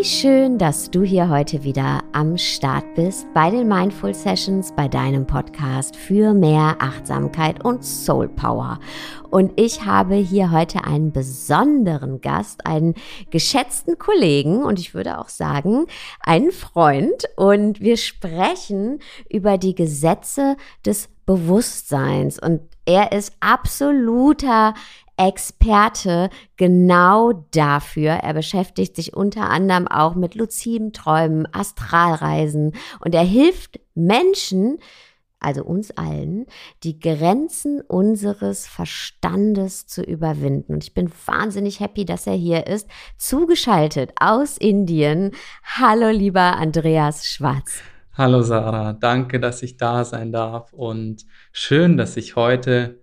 [0.00, 4.88] Wie schön, dass du hier heute wieder am Start bist bei den Mindful Sessions, bei
[4.88, 8.80] deinem Podcast für mehr Achtsamkeit und Soul Power.
[9.28, 12.94] Und ich habe hier heute einen besonderen Gast, einen
[13.28, 15.84] geschätzten Kollegen und ich würde auch sagen,
[16.20, 17.28] einen Freund.
[17.36, 22.38] Und wir sprechen über die Gesetze des Bewusstseins.
[22.38, 24.72] Und er ist absoluter
[25.20, 28.12] Experte genau dafür.
[28.12, 34.78] Er beschäftigt sich unter anderem auch mit luziden Träumen, Astralreisen und er hilft Menschen,
[35.38, 36.46] also uns allen,
[36.84, 40.74] die Grenzen unseres Verstandes zu überwinden.
[40.74, 45.32] Und ich bin wahnsinnig happy, dass er hier ist, zugeschaltet aus Indien.
[45.64, 47.82] Hallo, lieber Andreas Schwarz.
[48.14, 53.00] Hallo Sarah, danke, dass ich da sein darf und schön, dass ich heute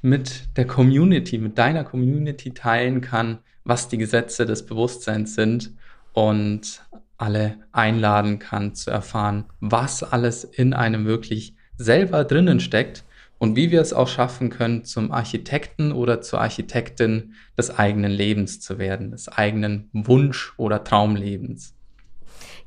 [0.00, 5.72] mit der Community, mit deiner Community teilen kann, was die Gesetze des Bewusstseins sind
[6.12, 6.82] und
[7.16, 13.04] alle einladen kann zu erfahren, was alles in einem wirklich selber drinnen steckt
[13.38, 18.60] und wie wir es auch schaffen können, zum Architekten oder zur Architektin des eigenen Lebens
[18.60, 21.74] zu werden, des eigenen Wunsch- oder Traumlebens.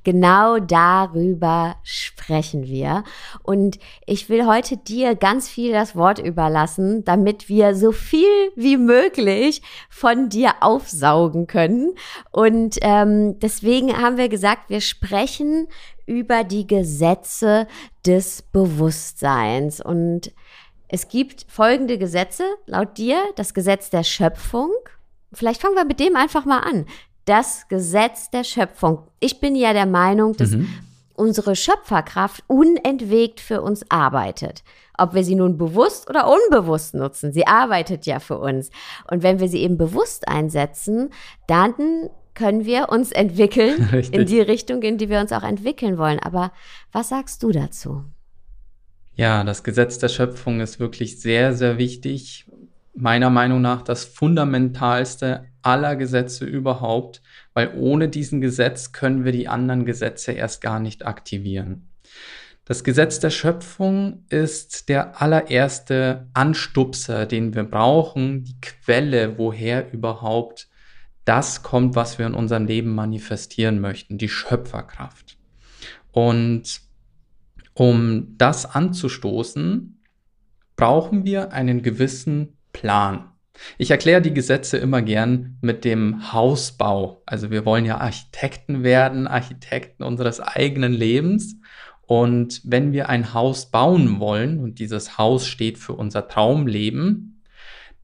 [0.03, 3.03] Genau darüber sprechen wir.
[3.43, 8.77] Und ich will heute dir ganz viel das Wort überlassen, damit wir so viel wie
[8.77, 11.93] möglich von dir aufsaugen können.
[12.31, 15.67] Und ähm, deswegen haben wir gesagt, wir sprechen
[16.07, 17.67] über die Gesetze
[18.05, 19.81] des Bewusstseins.
[19.81, 20.31] Und
[20.87, 24.71] es gibt folgende Gesetze laut dir, das Gesetz der Schöpfung.
[25.31, 26.85] Vielleicht fangen wir mit dem einfach mal an
[27.31, 29.07] das Gesetz der Schöpfung.
[29.21, 30.67] Ich bin ja der Meinung, dass mhm.
[31.13, 34.65] unsere Schöpferkraft unentwegt für uns arbeitet.
[34.97, 38.69] Ob wir sie nun bewusst oder unbewusst nutzen, sie arbeitet ja für uns.
[39.09, 41.11] Und wenn wir sie eben bewusst einsetzen,
[41.47, 44.19] dann können wir uns entwickeln Richtig.
[44.19, 46.19] in die Richtung, in die wir uns auch entwickeln wollen.
[46.19, 46.51] Aber
[46.91, 48.03] was sagst du dazu?
[49.13, 52.45] Ja, das Gesetz der Schöpfung ist wirklich sehr, sehr wichtig
[52.93, 57.21] meiner Meinung nach das fundamentalste aller Gesetze überhaupt,
[57.53, 61.87] weil ohne diesen Gesetz können wir die anderen Gesetze erst gar nicht aktivieren.
[62.65, 70.69] Das Gesetz der Schöpfung ist der allererste Anstupser, den wir brauchen, die Quelle, woher überhaupt
[71.25, 75.37] das kommt, was wir in unserem Leben manifestieren möchten, die Schöpferkraft.
[76.11, 76.81] Und
[77.73, 80.01] um das anzustoßen,
[80.75, 83.31] brauchen wir einen gewissen Plan.
[83.77, 87.21] Ich erkläre die Gesetze immer gern mit dem Hausbau.
[87.25, 91.57] Also wir wollen ja Architekten werden, Architekten unseres eigenen Lebens.
[92.01, 97.41] Und wenn wir ein Haus bauen wollen und dieses Haus steht für unser Traumleben,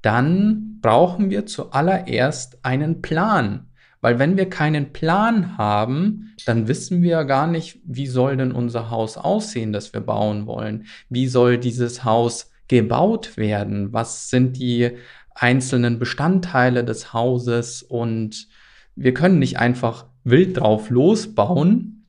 [0.02, 3.68] dann brauchen wir zuallererst einen Plan.
[4.00, 8.90] Weil wenn wir keinen Plan haben, dann wissen wir gar nicht, wie soll denn unser
[8.92, 10.86] Haus aussehen, das wir bauen wollen.
[11.10, 13.94] Wie soll dieses Haus gebaut werden?
[13.94, 14.92] Was sind die
[15.34, 17.84] einzelnen Bestandteile des Hauses?
[17.84, 18.48] Und
[18.96, 22.06] wir können nicht einfach wild drauf losbauen,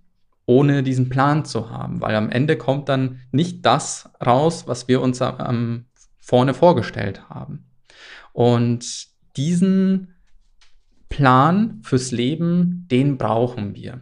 [0.46, 5.02] ohne diesen Plan zu haben, weil am Ende kommt dann nicht das raus, was wir
[5.02, 5.84] uns am
[6.18, 7.66] vorne vorgestellt haben.
[8.32, 10.14] Und diesen
[11.08, 14.00] Plan fürs Leben, den brauchen wir.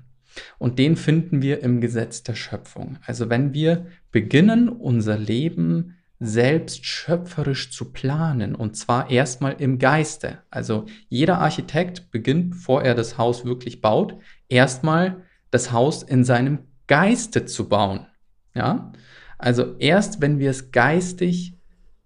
[0.59, 2.99] Und den finden wir im Gesetz der Schöpfung.
[3.07, 10.39] Also wenn wir beginnen, unser Leben selbst schöpferisch zu planen und zwar erstmal im Geiste.
[10.51, 14.17] Also jeder Architekt beginnt, bevor er das Haus wirklich baut,
[14.49, 18.07] erstmal das Haus in seinem Geiste zu bauen.
[18.55, 18.93] Ja?
[19.39, 21.59] Also erst wenn wir es geistig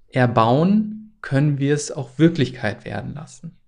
[0.09, 3.59] erbauen, können wir es auch Wirklichkeit werden lassen.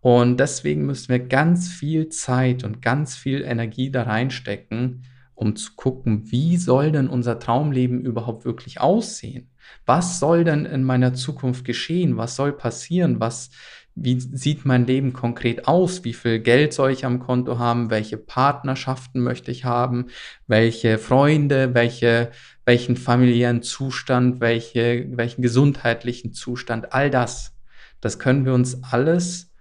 [0.00, 5.04] Und deswegen müssen wir ganz viel Zeit und ganz viel Energie da reinstecken,
[5.34, 9.49] um zu gucken, wie soll denn unser Traumleben überhaupt wirklich aussehen?
[9.86, 12.16] Was soll denn in meiner Zukunft geschehen?
[12.16, 13.20] Was soll passieren?
[13.20, 13.50] Was,
[13.94, 16.04] wie sieht mein Leben konkret aus?
[16.04, 17.90] Wie viel Geld soll ich am Konto haben?
[17.90, 20.06] Welche Partnerschaften möchte ich haben?
[20.46, 21.74] Welche Freunde?
[21.74, 22.30] Welche,
[22.64, 24.40] welchen familiären Zustand?
[24.40, 26.92] Welche, welchen gesundheitlichen Zustand?
[26.92, 27.56] All das.
[28.00, 29.52] Das können wir uns alles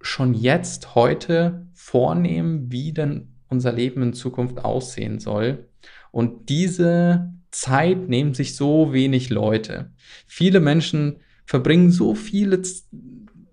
[0.00, 5.68] schon jetzt, heute vornehmen, wie denn unser Leben in Zukunft aussehen soll.
[6.10, 9.92] Und diese Zeit nehmen sich so wenig Leute.
[10.26, 12.60] Viele Menschen verbringen so viele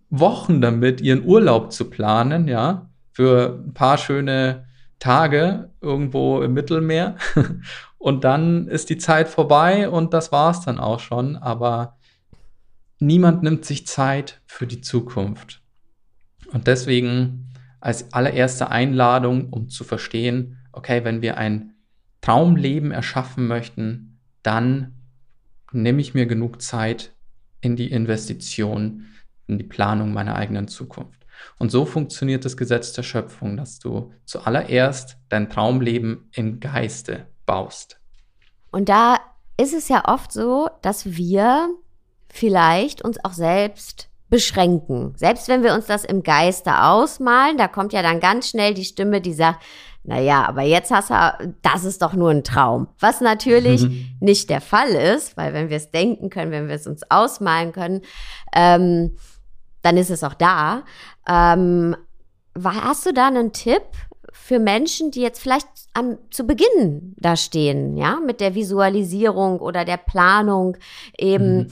[0.10, 4.66] Wochen damit, ihren Urlaub zu planen, ja, für ein paar schöne
[4.98, 7.16] Tage irgendwo im Mittelmeer.
[8.00, 11.36] Und dann ist die Zeit vorbei und das war's dann auch schon.
[11.36, 12.00] Aber
[12.98, 15.62] niemand nimmt sich Zeit für die Zukunft.
[16.52, 21.71] Und deswegen als allererste Einladung, um zu verstehen, okay, wenn wir ein
[22.22, 24.94] Traumleben erschaffen möchten, dann
[25.72, 27.14] nehme ich mir genug Zeit
[27.62, 29.08] in die Investition,
[29.48, 31.26] in die Planung meiner eigenen Zukunft.
[31.58, 38.00] Und so funktioniert das Gesetz der Schöpfung, dass du zuallererst dein Traumleben im Geiste baust.
[38.72, 39.18] Und da
[39.58, 41.70] ist es ja oft so, dass wir
[42.30, 45.14] vielleicht uns auch selbst beschränken.
[45.18, 48.86] Selbst wenn wir uns das im Geiste ausmalen, da kommt ja dann ganz schnell die
[48.86, 49.62] Stimme, die sagt,
[50.04, 52.88] naja, aber jetzt hast du, das ist doch nur ein Traum.
[53.00, 54.16] Was natürlich mhm.
[54.20, 57.72] nicht der Fall ist, weil wenn wir es denken können, wenn wir es uns ausmalen
[57.72, 58.02] können,
[58.56, 59.16] ähm,
[59.84, 60.84] dann ist es auch da.
[61.28, 61.96] Ähm,
[62.64, 63.84] hast du da einen Tipp
[64.32, 69.86] für Menschen, die jetzt vielleicht am, zu Beginn da stehen, ja, mit der Visualisierung oder
[69.86, 70.78] der Planung
[71.18, 71.68] eben mhm.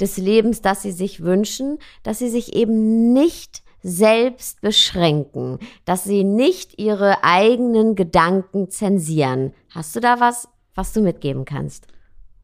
[0.00, 6.24] des Lebens, das sie sich wünschen, dass sie sich eben nicht selbst beschränken, dass sie
[6.24, 9.52] nicht ihre eigenen Gedanken zensieren.
[9.70, 11.86] Hast du da was, was du mitgeben kannst?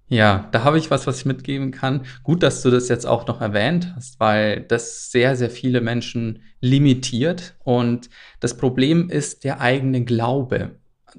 [0.09, 2.05] Ja, da habe ich was, was ich mitgeben kann.
[2.25, 6.43] Gut, dass du das jetzt auch noch erwähnt hast, weil das sehr, sehr viele Menschen
[6.61, 7.55] limitiert.
[7.61, 8.11] Und
[8.41, 10.73] das Problem ist der eigene Glaube.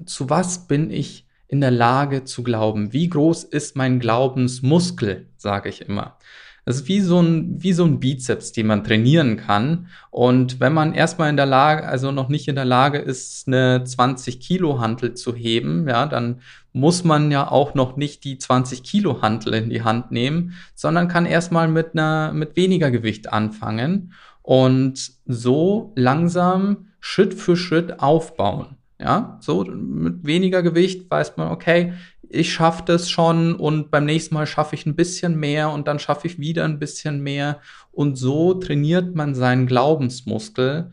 [0.04, 2.92] Zu was bin ich in der Lage zu glauben?
[2.92, 6.18] Wie groß ist mein Glaubensmuskel, sage ich immer.
[6.64, 9.88] Das ist wie so ein, wie so ein Bizeps, den man trainieren kann.
[10.10, 13.82] Und wenn man erstmal in der Lage, also noch nicht in der Lage ist, eine
[13.82, 16.40] 20 Kilo Hantel zu heben, ja, dann
[16.72, 21.08] muss man ja auch noch nicht die 20 Kilo Hantel in die Hand nehmen, sondern
[21.08, 24.12] kann erstmal mit einer, mit weniger Gewicht anfangen
[24.42, 28.76] und so langsam Schritt für Schritt aufbauen.
[29.00, 31.94] Ja, so mit weniger Gewicht weiß man, okay,
[32.32, 35.98] ich schaffe das schon und beim nächsten Mal schaffe ich ein bisschen mehr und dann
[35.98, 37.60] schaffe ich wieder ein bisschen mehr.
[37.90, 40.90] Und so trainiert man seinen Glaubensmuskel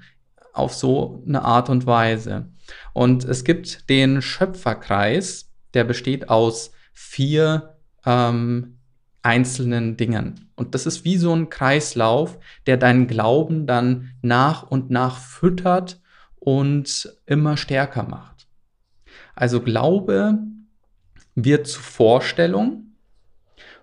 [0.53, 2.49] auf so eine Art und Weise.
[2.93, 7.75] Und es gibt den Schöpferkreis, der besteht aus vier
[8.05, 8.77] ähm,
[9.21, 10.49] einzelnen Dingen.
[10.55, 12.37] Und das ist wie so ein Kreislauf,
[12.67, 16.01] der deinen Glauben dann nach und nach füttert
[16.35, 18.47] und immer stärker macht.
[19.35, 20.39] Also Glaube
[21.45, 22.95] wird zu Vorstellung.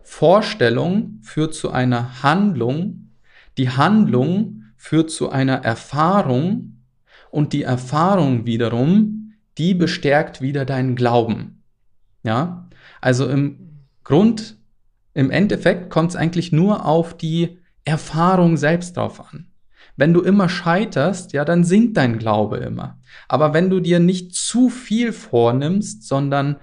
[0.02, 3.10] Vorstellung führt zu einer Handlung.
[3.58, 6.82] Die Handlung führt zu einer Erfahrung.
[7.30, 11.62] Und die Erfahrung wiederum, die bestärkt wieder deinen Glauben.
[12.22, 12.68] Ja,
[13.00, 14.56] also im Grund,
[15.14, 19.48] im Endeffekt kommt es eigentlich nur auf die Erfahrung selbst drauf an.
[19.96, 22.98] Wenn du immer scheiterst, ja, dann sinkt dein Glaube immer.
[23.28, 26.56] Aber wenn du dir nicht zu viel vornimmst, sondern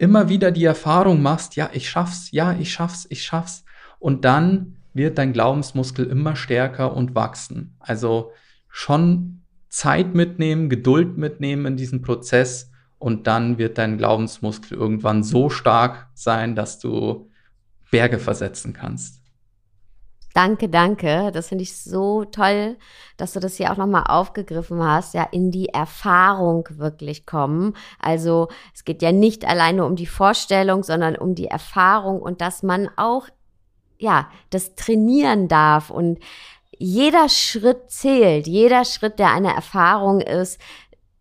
[0.00, 3.64] immer wieder die Erfahrung machst, ja, ich schaff's, ja, ich schaff's, ich schaff's,
[3.98, 7.76] und dann wird dein Glaubensmuskel immer stärker und wachsen.
[7.80, 8.32] Also
[8.70, 15.50] schon Zeit mitnehmen, Geduld mitnehmen in diesem Prozess und dann wird dein Glaubensmuskel irgendwann so
[15.50, 17.28] stark sein, dass du
[17.90, 19.19] Berge versetzen kannst.
[20.32, 21.30] Danke, danke.
[21.32, 22.76] Das finde ich so toll,
[23.16, 27.74] dass du das hier auch nochmal aufgegriffen hast, ja, in die Erfahrung wirklich kommen.
[27.98, 32.62] Also es geht ja nicht alleine um die Vorstellung, sondern um die Erfahrung und dass
[32.62, 33.26] man auch,
[33.98, 36.20] ja, das trainieren darf und
[36.78, 40.58] jeder Schritt zählt, jeder Schritt, der eine Erfahrung ist,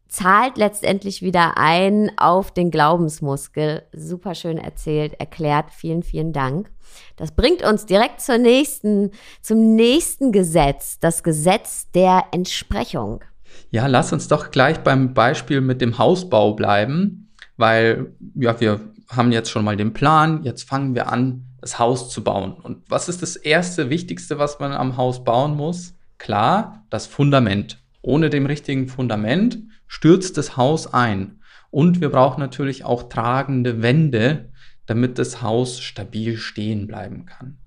[0.09, 3.83] zahlt letztendlich wieder ein auf den Glaubensmuskel.
[3.93, 5.71] Super schön erzählt, erklärt.
[5.71, 6.69] Vielen, vielen Dank.
[7.15, 9.11] Das bringt uns direkt zur nächsten,
[9.41, 13.23] zum nächsten Gesetz, das Gesetz der Entsprechung.
[13.69, 19.31] Ja, lass uns doch gleich beim Beispiel mit dem Hausbau bleiben, weil ja, wir haben
[19.31, 22.53] jetzt schon mal den Plan, jetzt fangen wir an, das Haus zu bauen.
[22.53, 25.93] Und was ist das erste, wichtigste, was man am Haus bauen muss?
[26.17, 27.79] Klar, das Fundament.
[28.01, 31.41] Ohne dem richtigen Fundament stürzt das Haus ein.
[31.71, 34.53] Und wir brauchen natürlich auch tragende Wände,
[34.85, 37.57] damit das Haus stabil stehen bleiben kann.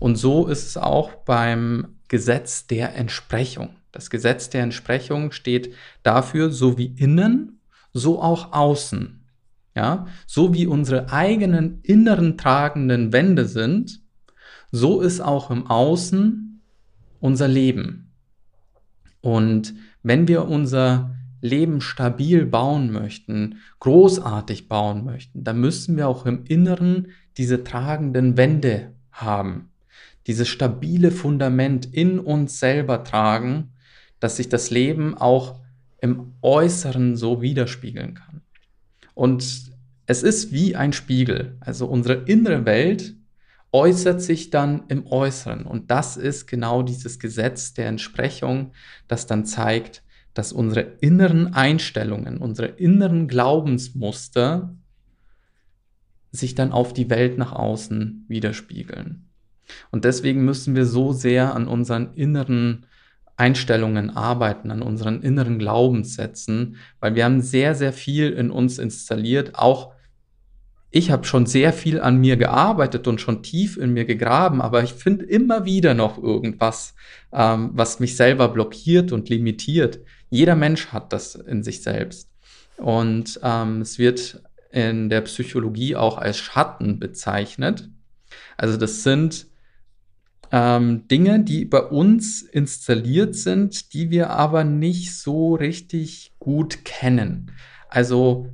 [0.00, 3.76] Und so ist es auch beim Gesetz der Entsprechung.
[3.92, 7.60] Das Gesetz der Entsprechung steht dafür, so wie innen,
[7.92, 9.16] so auch außen.
[9.76, 14.00] Ja, so wie unsere eigenen inneren tragenden Wände sind,
[14.72, 16.60] so ist auch im Außen
[17.20, 18.12] unser Leben.
[19.20, 26.26] Und wenn wir unser Leben stabil bauen möchten, großartig bauen möchten, dann müssen wir auch
[26.26, 29.70] im Inneren diese tragenden Wände haben,
[30.26, 33.72] dieses stabile Fundament in uns selber tragen,
[34.20, 35.60] dass sich das Leben auch
[36.00, 38.42] im Äußeren so widerspiegeln kann.
[39.14, 39.70] Und
[40.06, 43.14] es ist wie ein Spiegel, also unsere innere Welt
[43.72, 45.64] äußert sich dann im Äußeren.
[45.64, 48.72] Und das ist genau dieses Gesetz der Entsprechung,
[49.06, 50.02] das dann zeigt,
[50.40, 54.74] dass unsere inneren Einstellungen, unsere inneren Glaubensmuster
[56.30, 59.28] sich dann auf die Welt nach außen widerspiegeln.
[59.90, 62.86] Und deswegen müssen wir so sehr an unseren inneren
[63.36, 69.56] Einstellungen arbeiten, an unseren inneren Glaubenssätzen, weil wir haben sehr, sehr viel in uns installiert.
[69.56, 69.92] Auch
[70.90, 74.82] ich habe schon sehr viel an mir gearbeitet und schon tief in mir gegraben, aber
[74.82, 76.94] ich finde immer wieder noch irgendwas,
[77.30, 80.00] ähm, was mich selber blockiert und limitiert.
[80.30, 82.30] Jeder Mensch hat das in sich selbst.
[82.76, 87.90] Und ähm, es wird in der Psychologie auch als Schatten bezeichnet.
[88.56, 89.46] Also das sind
[90.52, 97.52] ähm, Dinge, die bei uns installiert sind, die wir aber nicht so richtig gut kennen.
[97.88, 98.48] Also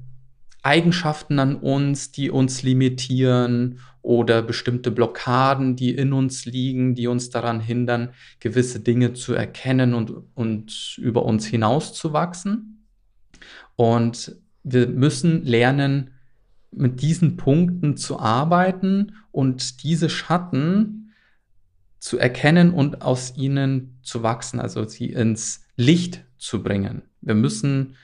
[0.62, 7.28] Eigenschaften an uns, die uns limitieren oder bestimmte Blockaden, die in uns liegen, die uns
[7.28, 12.86] daran hindern, gewisse Dinge zu erkennen und, und über uns hinauszuwachsen.
[13.74, 16.12] Und wir müssen lernen,
[16.70, 21.12] mit diesen Punkten zu arbeiten und diese Schatten
[21.98, 27.02] zu erkennen und aus ihnen zu wachsen, also sie ins Licht zu bringen.
[27.22, 27.96] Wir müssen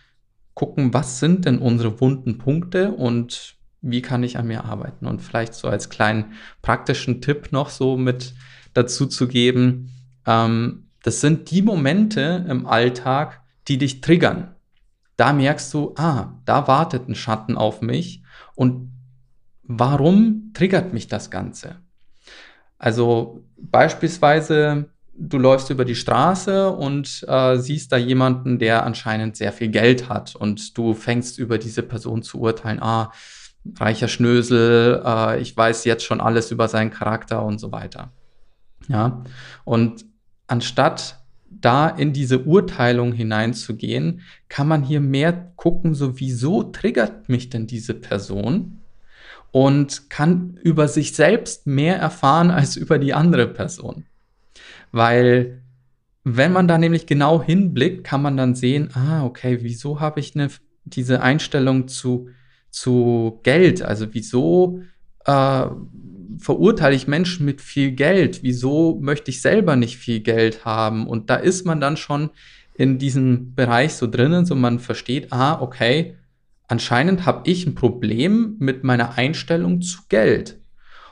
[0.54, 5.06] gucken, was sind denn unsere wunden Punkte und wie kann ich an mir arbeiten?
[5.06, 8.34] Und vielleicht so als kleinen praktischen Tipp noch so mit
[8.74, 9.90] dazu zu geben,
[10.24, 14.54] ähm, das sind die Momente im Alltag, die dich triggern.
[15.16, 18.22] Da merkst du, ah, da wartet ein Schatten auf mich
[18.54, 18.92] und
[19.62, 21.76] warum triggert mich das Ganze?
[22.78, 29.52] Also beispielsweise, du läufst über die Straße und äh, siehst da jemanden, der anscheinend sehr
[29.52, 33.12] viel Geld hat und du fängst über diese Person zu urteilen, ah,
[33.78, 38.12] reicher Schnösel, äh, ich weiß jetzt schon alles über seinen Charakter und so weiter.
[38.88, 39.22] Ja,
[39.64, 40.04] und
[40.48, 47.50] anstatt da in diese Urteilung hineinzugehen, kann man hier mehr gucken, so wieso triggert mich
[47.50, 48.82] denn diese Person?
[49.52, 54.04] und kann über sich selbst mehr erfahren als über die andere Person.
[54.90, 55.62] Weil
[56.24, 60.34] wenn man da nämlich genau hinblickt, kann man dann sehen, ah, okay, wieso habe ich
[60.34, 60.48] eine,
[60.84, 62.28] diese Einstellung zu,
[62.72, 63.82] zu Geld?
[63.82, 64.80] Also wieso
[65.24, 65.66] äh,
[66.38, 68.42] verurteile ich Menschen mit viel Geld?
[68.42, 71.06] Wieso möchte ich selber nicht viel Geld haben?
[71.06, 72.30] Und da ist man dann schon
[72.74, 76.16] in diesem Bereich so drinnen, so man versteht, ah, okay,
[76.66, 80.58] anscheinend habe ich ein Problem mit meiner Einstellung zu Geld.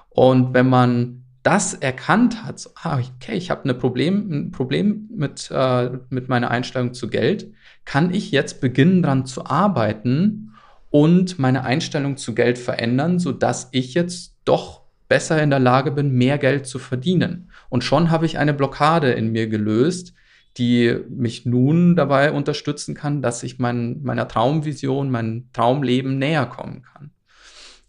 [0.08, 5.50] Und wenn man das erkannt hat, so, ah, okay, ich habe Problem, ein Problem mit,
[5.52, 7.52] äh, mit meiner Einstellung zu Geld,
[7.84, 10.49] kann ich jetzt beginnen, daran zu arbeiten
[10.90, 16.12] und meine Einstellung zu Geld verändern, sodass ich jetzt doch besser in der Lage bin,
[16.12, 17.50] mehr Geld zu verdienen.
[17.68, 20.14] Und schon habe ich eine Blockade in mir gelöst,
[20.56, 26.82] die mich nun dabei unterstützen kann, dass ich mein, meiner Traumvision, mein Traumleben näher kommen
[26.82, 27.10] kann.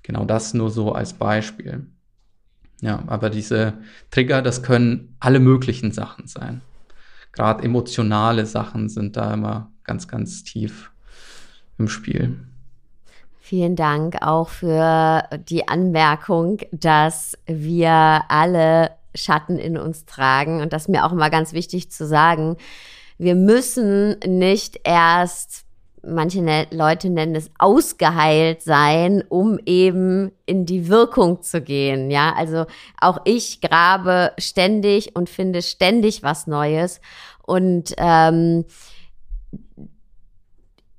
[0.03, 1.88] Genau das nur so als Beispiel.
[2.81, 3.74] Ja, aber diese
[4.10, 6.62] Trigger, das können alle möglichen Sachen sein.
[7.31, 10.91] Gerade emotionale Sachen sind da immer ganz, ganz tief
[11.77, 12.39] im Spiel.
[13.51, 20.62] Vielen Dank auch für die Anmerkung, dass wir alle Schatten in uns tragen.
[20.62, 22.55] Und das ist mir auch immer ganz wichtig zu sagen.
[23.17, 25.65] Wir müssen nicht erst,
[26.01, 32.10] manche ne-, Leute nennen es ausgeheilt sein, um eben in die Wirkung zu gehen.
[32.10, 32.67] Ja, also
[33.01, 37.01] auch ich grabe ständig und finde ständig was Neues.
[37.46, 38.63] Und ähm,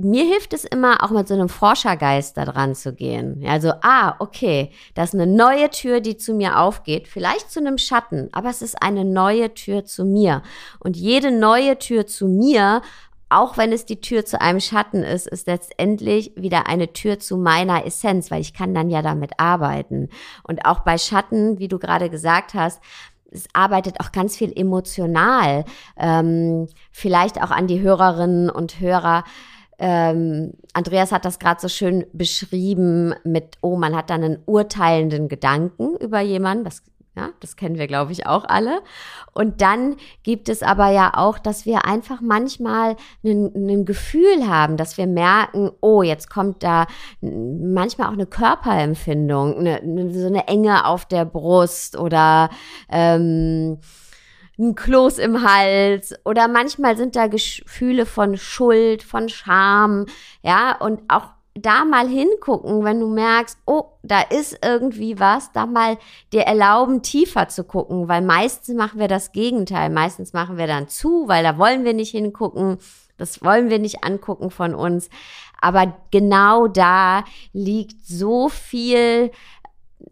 [0.04, 3.44] mir hilft es immer, auch mit so einem Forschergeist da dran zu gehen.
[3.46, 7.78] Also, ah, okay, das ist eine neue Tür, die zu mir aufgeht, vielleicht zu einem
[7.78, 10.42] Schatten, aber es ist eine neue Tür zu mir.
[10.78, 12.82] Und jede neue Tür zu mir,
[13.28, 17.38] auch wenn es die Tür zu einem Schatten ist, ist letztendlich wieder eine Tür zu
[17.38, 20.10] meiner Essenz, weil ich kann dann ja damit arbeiten.
[20.42, 22.80] Und auch bei Schatten, wie du gerade gesagt hast,
[23.30, 25.64] es arbeitet auch ganz viel emotional.
[25.96, 29.24] Ähm, vielleicht auch an die Hörerinnen und Hörer
[29.84, 35.28] ähm, Andreas hat das gerade so schön beschrieben mit, oh, man hat dann einen urteilenden
[35.28, 36.62] Gedanken über jemanden.
[36.62, 36.84] Das,
[37.16, 38.80] ja, das kennen wir, glaube ich, auch alle.
[39.32, 44.98] Und dann gibt es aber ja auch, dass wir einfach manchmal ein Gefühl haben, dass
[44.98, 46.86] wir merken, oh, jetzt kommt da
[47.20, 52.50] manchmal auch eine Körperempfindung, eine, so eine Enge auf der Brust oder
[52.88, 53.80] ähm,
[54.62, 60.06] ein Kloß im Hals oder manchmal sind da Gefühle von Schuld, von Scham,
[60.42, 65.66] ja, und auch da mal hingucken, wenn du merkst, oh, da ist irgendwie was, da
[65.66, 65.98] mal
[66.32, 69.90] dir erlauben, tiefer zu gucken, weil meistens machen wir das Gegenteil.
[69.90, 72.78] Meistens machen wir dann zu, weil da wollen wir nicht hingucken.
[73.18, 75.10] Das wollen wir nicht angucken von uns.
[75.60, 79.30] Aber genau da liegt so viel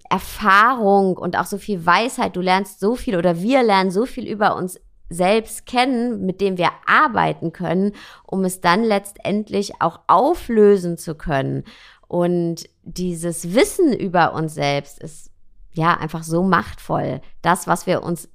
[0.09, 2.37] Erfahrung und auch so viel Weisheit.
[2.37, 6.57] Du lernst so viel oder wir lernen so viel über uns selbst kennen, mit dem
[6.57, 7.93] wir arbeiten können,
[8.25, 11.65] um es dann letztendlich auch auflösen zu können.
[12.07, 15.31] Und dieses Wissen über uns selbst ist
[15.73, 17.21] ja einfach so machtvoll.
[17.43, 18.29] Das, was wir uns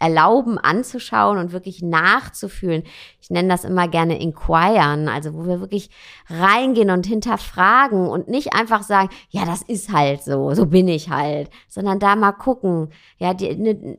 [0.00, 2.82] erlauben anzuschauen und wirklich nachzufühlen.
[3.20, 5.90] Ich nenne das immer gerne inquiren, also wo wir wirklich
[6.28, 11.10] reingehen und hinterfragen und nicht einfach sagen, ja, das ist halt so, so bin ich
[11.10, 12.88] halt, sondern da mal gucken,
[13.18, 13.98] ja, die, ne,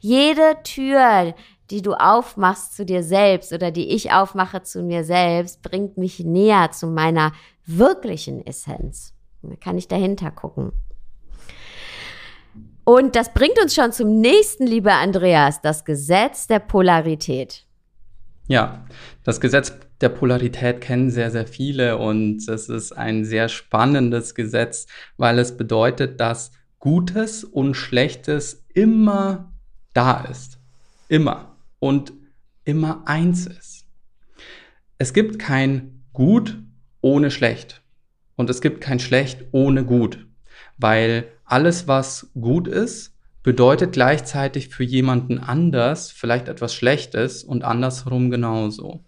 [0.00, 1.34] jede Tür,
[1.70, 6.20] die du aufmachst zu dir selbst oder die ich aufmache zu mir selbst, bringt mich
[6.20, 7.32] näher zu meiner
[7.64, 9.14] wirklichen Essenz.
[9.42, 10.72] Da kann ich dahinter gucken.
[12.88, 17.66] Und das bringt uns schon zum nächsten, lieber Andreas, das Gesetz der Polarität.
[18.46, 18.86] Ja,
[19.24, 24.86] das Gesetz der Polarität kennen sehr, sehr viele und es ist ein sehr spannendes Gesetz,
[25.18, 29.52] weil es bedeutet, dass Gutes und Schlechtes immer
[29.92, 30.58] da ist.
[31.08, 31.56] Immer.
[31.80, 32.14] Und
[32.64, 33.84] immer eins ist.
[34.96, 36.56] Es gibt kein Gut
[37.02, 37.82] ohne Schlecht.
[38.34, 40.26] Und es gibt kein Schlecht ohne Gut.
[40.78, 48.30] Weil alles, was gut ist, bedeutet gleichzeitig für jemanden anders vielleicht etwas Schlechtes und andersherum
[48.30, 49.04] genauso.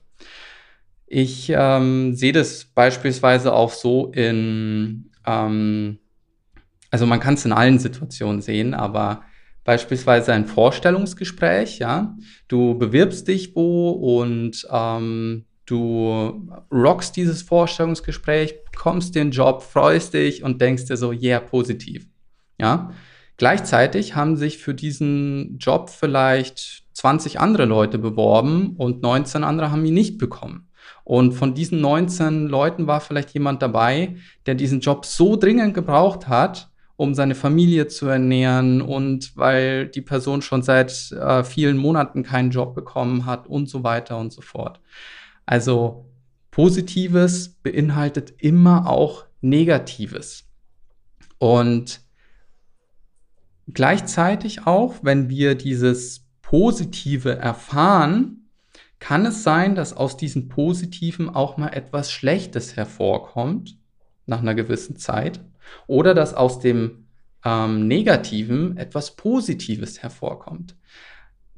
[1.06, 5.98] Ich ähm, sehe das beispielsweise auch so in, ähm,
[6.90, 9.22] also man kann es in allen Situationen sehen, aber
[9.64, 12.16] beispielsweise ein Vorstellungsgespräch, ja,
[12.48, 20.42] du bewirbst dich wo und ähm, du rockst dieses Vorstellungsgespräch, bekommst den Job, freust dich
[20.42, 22.06] und denkst dir so, yeah, positiv.
[22.60, 22.92] Ja.
[23.36, 29.84] Gleichzeitig haben sich für diesen Job vielleicht 20 andere Leute beworben und 19 andere haben
[29.84, 30.68] ihn nicht bekommen.
[31.04, 36.28] Und von diesen 19 Leuten war vielleicht jemand dabei, der diesen Job so dringend gebraucht
[36.28, 42.22] hat, um seine Familie zu ernähren und weil die Person schon seit äh, vielen Monaten
[42.22, 44.80] keinen Job bekommen hat und so weiter und so fort.
[45.46, 46.04] Also
[46.50, 50.44] Positives beinhaltet immer auch Negatives.
[51.38, 52.02] Und
[53.72, 58.48] Gleichzeitig auch, wenn wir dieses Positive erfahren,
[58.98, 63.78] kann es sein, dass aus diesem Positiven auch mal etwas Schlechtes hervorkommt,
[64.26, 65.40] nach einer gewissen Zeit,
[65.86, 67.06] oder dass aus dem
[67.44, 70.76] ähm, Negativen etwas Positives hervorkommt.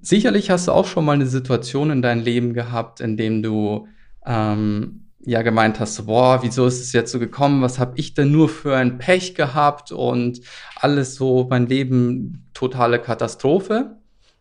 [0.01, 3.89] Sicherlich hast du auch schon mal eine Situation in deinem Leben gehabt, in dem du
[4.25, 7.63] ähm, ja gemeint hast, boah, wieso ist es jetzt so gekommen?
[7.63, 10.41] Was habe ich denn nur für ein Pech gehabt und
[10.77, 13.97] alles so mein Leben totale Katastrophe.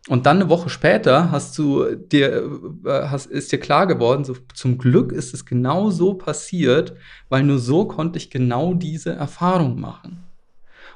[0.08, 2.42] Und dann eine Woche später hast du dir
[2.84, 6.94] äh, hast, ist dir klar geworden, so zum Glück ist es genau so passiert,
[7.28, 10.24] weil nur so konnte ich genau diese Erfahrung machen.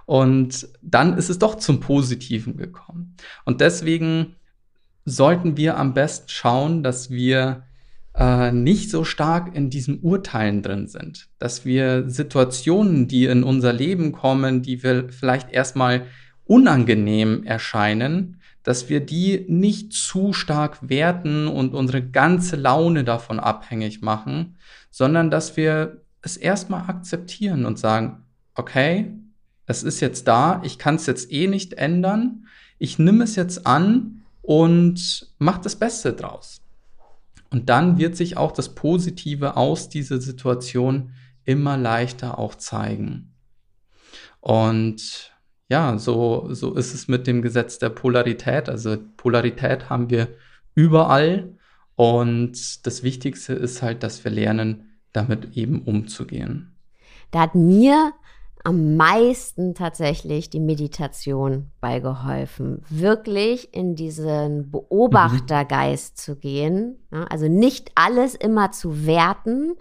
[0.07, 3.15] Und dann ist es doch zum Positiven gekommen.
[3.45, 4.37] Und deswegen
[5.05, 7.66] sollten wir am besten schauen, dass wir
[8.17, 11.29] äh, nicht so stark in diesem Urteilen drin sind.
[11.39, 16.07] Dass wir Situationen, die in unser Leben kommen, die wir vielleicht erstmal
[16.45, 24.03] unangenehm erscheinen, dass wir die nicht zu stark werten und unsere ganze Laune davon abhängig
[24.03, 24.57] machen,
[24.91, 28.25] sondern dass wir es erstmal akzeptieren und sagen,
[28.55, 29.13] okay,
[29.67, 32.47] es ist jetzt da, ich kann es jetzt eh nicht ändern,
[32.79, 36.61] ich nehme es jetzt an und mach das Beste draus.
[37.51, 41.13] Und dann wird sich auch das Positive aus dieser Situation
[41.45, 43.35] immer leichter auch zeigen.
[44.41, 45.33] Und
[45.69, 48.69] ja, so, so ist es mit dem Gesetz der Polarität.
[48.69, 50.29] Also Polarität haben wir
[50.75, 51.57] überall.
[51.95, 56.77] Und das Wichtigste ist halt, dass wir lernen, damit eben umzugehen.
[57.31, 58.13] Da hat mir
[58.67, 62.83] am meisten tatsächlich die Meditation beigeholfen.
[62.91, 66.21] Wirklich in diesen Beobachtergeist mhm.
[66.21, 66.99] zu gehen.
[67.31, 69.77] also nicht alles immer zu werten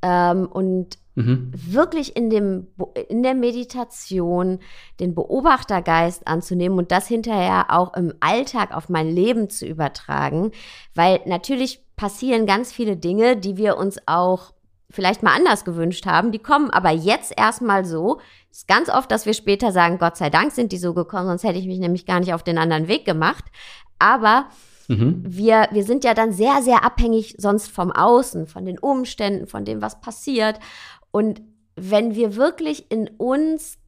[0.00, 1.52] ähm, und mhm.
[1.52, 2.68] wirklich in, dem,
[3.10, 4.60] in der Meditation
[4.98, 10.52] den Beobachtergeist anzunehmen und das hinterher auch im Alltag auf mein Leben zu übertragen.
[10.94, 14.54] Weil natürlich passieren ganz viele Dinge, die wir uns auch
[14.90, 16.32] vielleicht mal anders gewünscht haben.
[16.32, 18.20] Die kommen aber jetzt erstmal so.
[18.50, 21.26] Es ist ganz oft, dass wir später sagen, Gott sei Dank sind die so gekommen,
[21.26, 23.44] sonst hätte ich mich nämlich gar nicht auf den anderen Weg gemacht.
[23.98, 24.46] Aber
[24.88, 25.22] mhm.
[25.26, 29.64] wir, wir sind ja dann sehr, sehr abhängig sonst vom Außen, von den Umständen, von
[29.64, 30.58] dem, was passiert.
[31.10, 31.42] Und
[31.74, 33.78] wenn wir wirklich in uns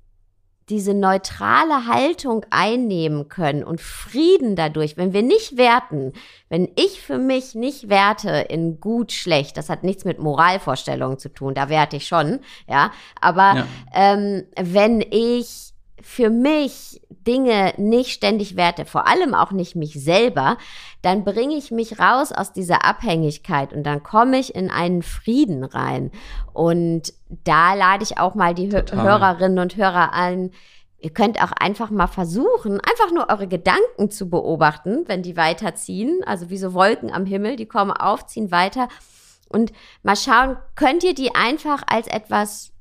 [0.68, 6.12] diese neutrale Haltung einnehmen können und Frieden dadurch, wenn wir nicht werten,
[6.48, 11.32] wenn ich für mich nicht werte in gut, schlecht, das hat nichts mit Moralvorstellungen zu
[11.32, 13.66] tun, da werte ich schon, ja, aber ja.
[13.94, 15.67] Ähm, wenn ich
[16.02, 20.56] für mich Dinge nicht ständig werte, vor allem auch nicht mich selber,
[21.02, 25.64] dann bringe ich mich raus aus dieser Abhängigkeit und dann komme ich in einen Frieden
[25.64, 26.10] rein.
[26.52, 29.02] Und da lade ich auch mal die Total.
[29.02, 30.50] Hörerinnen und Hörer an,
[31.00, 36.22] Ihr könnt auch einfach mal versuchen, einfach nur eure Gedanken zu beobachten, wenn die weiterziehen,
[36.26, 38.88] also wie so Wolken am Himmel, die kommen auf, ziehen weiter
[39.48, 42.72] und mal schauen, könnt ihr die einfach als etwas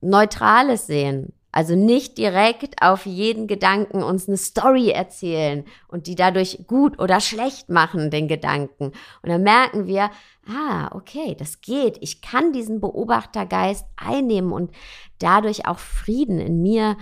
[0.00, 1.32] Neutrales sehen?
[1.52, 7.20] Also nicht direkt auf jeden Gedanken uns eine Story erzählen und die dadurch gut oder
[7.20, 8.86] schlecht machen, den Gedanken.
[9.22, 10.10] Und dann merken wir,
[10.48, 11.98] ah, okay, das geht.
[12.00, 14.72] Ich kann diesen Beobachtergeist einnehmen und
[15.18, 16.96] dadurch auch Frieden in mir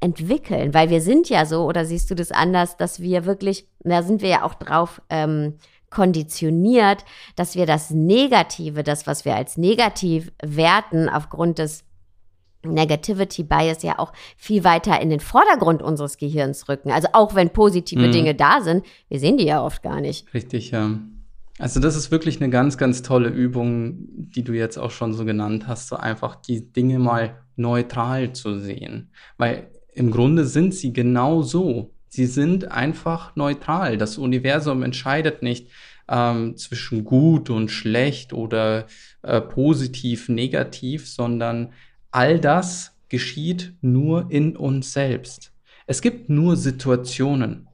[0.00, 4.02] entwickeln, weil wir sind ja so, oder siehst du das anders, dass wir wirklich, da
[4.02, 9.56] sind wir ja auch drauf ähm, konditioniert, dass wir das Negative, das, was wir als
[9.56, 11.84] negativ werten, aufgrund des
[12.72, 16.90] Negativity Bias ja auch viel weiter in den Vordergrund unseres Gehirns rücken.
[16.90, 18.12] Also auch wenn positive mhm.
[18.12, 20.32] Dinge da sind, wir sehen die ja oft gar nicht.
[20.34, 20.98] Richtig, ja.
[21.58, 25.24] Also das ist wirklich eine ganz, ganz tolle Übung, die du jetzt auch schon so
[25.24, 29.10] genannt hast, so einfach die Dinge mal neutral zu sehen.
[29.38, 31.92] Weil im Grunde sind sie genau so.
[32.08, 33.98] Sie sind einfach neutral.
[33.98, 35.68] Das Universum entscheidet nicht
[36.08, 38.86] ähm, zwischen gut und schlecht oder
[39.22, 41.72] äh, positiv, negativ, sondern
[42.14, 45.52] all das geschieht nur in uns selbst.
[45.86, 47.66] Es gibt nur Situationen.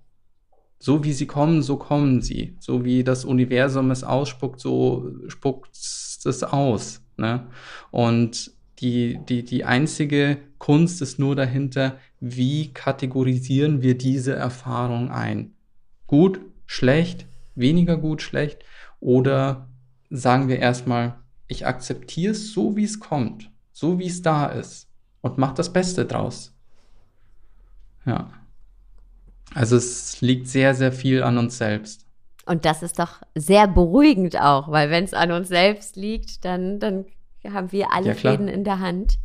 [0.78, 2.56] So wie sie kommen, so kommen sie.
[2.58, 7.02] So wie das Universum es ausspuckt, so spuckt es aus.
[7.18, 7.48] Ne?
[7.90, 15.52] Und die, die, die einzige Kunst ist nur dahinter, wie kategorisieren wir diese Erfahrung ein?
[16.06, 18.64] Gut, schlecht, weniger gut, schlecht
[19.00, 19.68] oder
[20.08, 23.50] sagen wir erstmal, ich akzeptiere es so, wie es kommt
[23.80, 24.88] so wie es da ist
[25.22, 26.52] und macht das Beste draus.
[28.04, 28.30] Ja.
[29.54, 32.06] Also es liegt sehr, sehr viel an uns selbst.
[32.44, 36.78] Und das ist doch sehr beruhigend auch, weil wenn es an uns selbst liegt, dann,
[36.78, 37.06] dann
[37.48, 39.18] haben wir alle ja, Fäden in der Hand.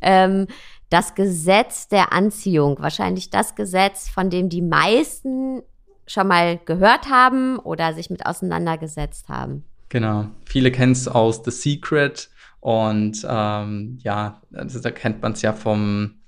[0.00, 0.48] Ähm,
[0.90, 5.62] das Gesetz der Anziehung, wahrscheinlich das Gesetz, von dem die meisten
[6.08, 9.64] schon mal gehört haben oder sich mit auseinandergesetzt haben.
[9.90, 10.26] Genau.
[10.44, 12.30] Viele kennen es aus The Secret.
[12.62, 16.20] Und ähm, ja, also da kennt man es ja vom,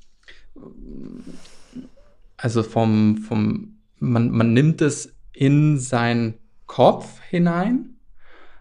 [2.37, 6.35] also vom, vom man, man nimmt es in seinen
[6.67, 7.99] Kopf hinein,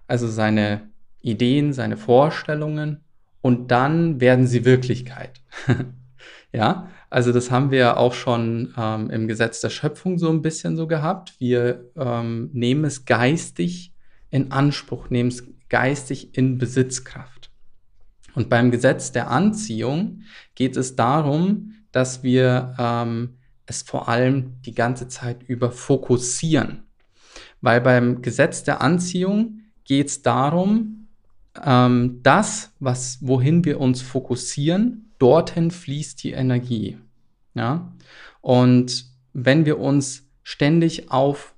[0.07, 2.99] also seine Ideen, seine Vorstellungen,
[3.41, 5.41] und dann werden sie Wirklichkeit.
[6.51, 10.77] ja, also das haben wir auch schon ähm, im Gesetz der Schöpfung so ein bisschen
[10.77, 11.33] so gehabt.
[11.39, 13.95] Wir ähm, nehmen es geistig
[14.29, 17.32] in Anspruch, nehmen es geistig in Besitzkraft.
[18.35, 20.23] Und beim Gesetz der Anziehung
[20.55, 26.83] geht es darum, dass wir ähm, es vor allem die ganze Zeit über fokussieren.
[27.61, 31.07] Weil beim Gesetz der Anziehung geht es darum,
[31.63, 36.97] ähm, das, was, wohin wir uns fokussieren, dorthin fließt die Energie.
[37.53, 37.93] Ja?
[38.41, 41.52] Und wenn wir uns ständig auf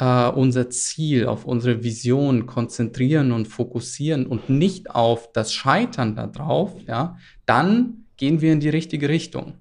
[0.00, 6.72] äh, unser Ziel, auf unsere Vision konzentrieren und fokussieren und nicht auf das Scheitern darauf,
[6.86, 9.54] ja, dann gehen wir in die richtige Richtung.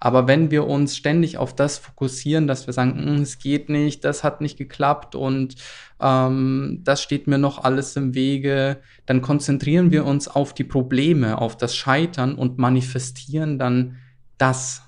[0.00, 4.04] Aber wenn wir uns ständig auf das fokussieren, dass wir sagen, hm, es geht nicht,
[4.04, 5.54] das hat nicht geklappt und
[6.00, 11.38] ähm, das steht mir noch alles im Wege, dann konzentrieren wir uns auf die Probleme,
[11.38, 13.96] auf das Scheitern und manifestieren dann
[14.36, 14.82] das.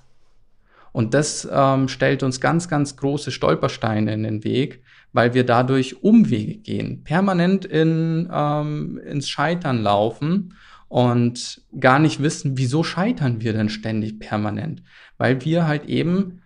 [0.91, 6.03] Und das ähm, stellt uns ganz, ganz große Stolpersteine in den Weg, weil wir dadurch
[6.03, 10.53] Umwege gehen, permanent in, ähm, ins Scheitern laufen
[10.89, 14.83] und gar nicht wissen, wieso scheitern wir denn ständig permanent,
[15.17, 16.41] weil wir halt eben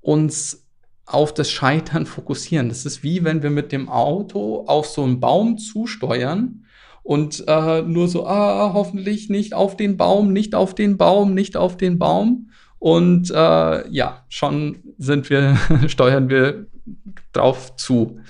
[0.00, 0.66] uns
[1.04, 2.68] auf das Scheitern fokussieren.
[2.68, 6.64] Das ist wie wenn wir mit dem Auto auf so einen Baum zusteuern
[7.02, 11.56] und äh, nur so, ah, hoffentlich nicht auf den Baum, nicht auf den Baum, nicht
[11.56, 12.50] auf den Baum.
[12.80, 15.56] Und äh, ja, schon sind wir,
[15.86, 16.66] steuern wir
[17.32, 18.20] drauf zu.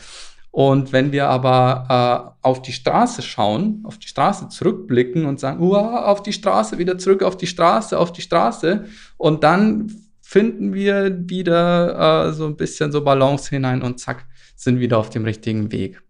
[0.50, 5.60] Und wenn wir aber äh, auf die Straße schauen, auf die Straße zurückblicken und sagen,
[5.62, 8.86] Uah, auf die Straße, wieder zurück auf die Straße, auf die Straße,
[9.18, 9.92] und dann
[10.22, 15.10] finden wir wieder äh, so ein bisschen so Balance hinein und zack, sind wieder auf
[15.10, 16.02] dem richtigen Weg.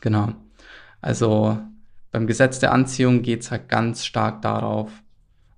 [0.00, 0.34] Genau.
[1.00, 1.58] Also
[2.12, 4.90] beim Gesetz der Anziehung geht es halt ganz stark darauf,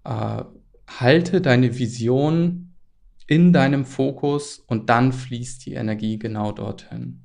[0.05, 0.43] äh,
[0.89, 2.70] halte deine Vision
[3.31, 7.21] in deinem Fokus und dann fließt die Energie genau dorthin.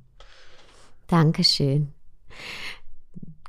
[1.08, 1.88] Dankeschön.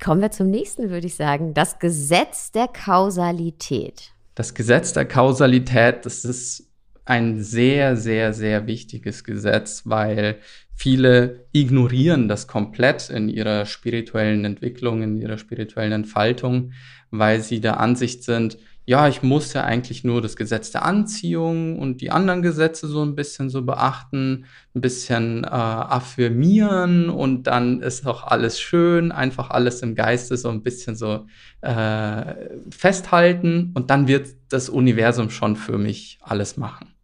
[0.02, 1.54] Kommen wir zum nächsten, würde ich sagen.
[1.54, 4.12] Das Gesetz der Kausalität.
[4.34, 6.68] Das Gesetz der Kausalität, das ist
[7.04, 10.38] ein sehr, sehr, sehr wichtiges Gesetz, weil
[10.74, 16.72] viele ignorieren das komplett in ihrer spirituellen Entwicklung, in ihrer spirituellen Entfaltung,
[17.12, 18.58] weil sie der Ansicht sind,
[18.88, 23.02] ja, ich muss ja eigentlich nur das Gesetz der Anziehung und die anderen Gesetze so
[23.02, 29.50] ein bisschen so beachten, ein bisschen äh, affirmieren und dann ist auch alles schön, einfach
[29.50, 31.26] alles im Geiste so ein bisschen so
[31.60, 32.34] äh,
[32.70, 36.94] festhalten und dann wird das Universum schon für mich alles machen.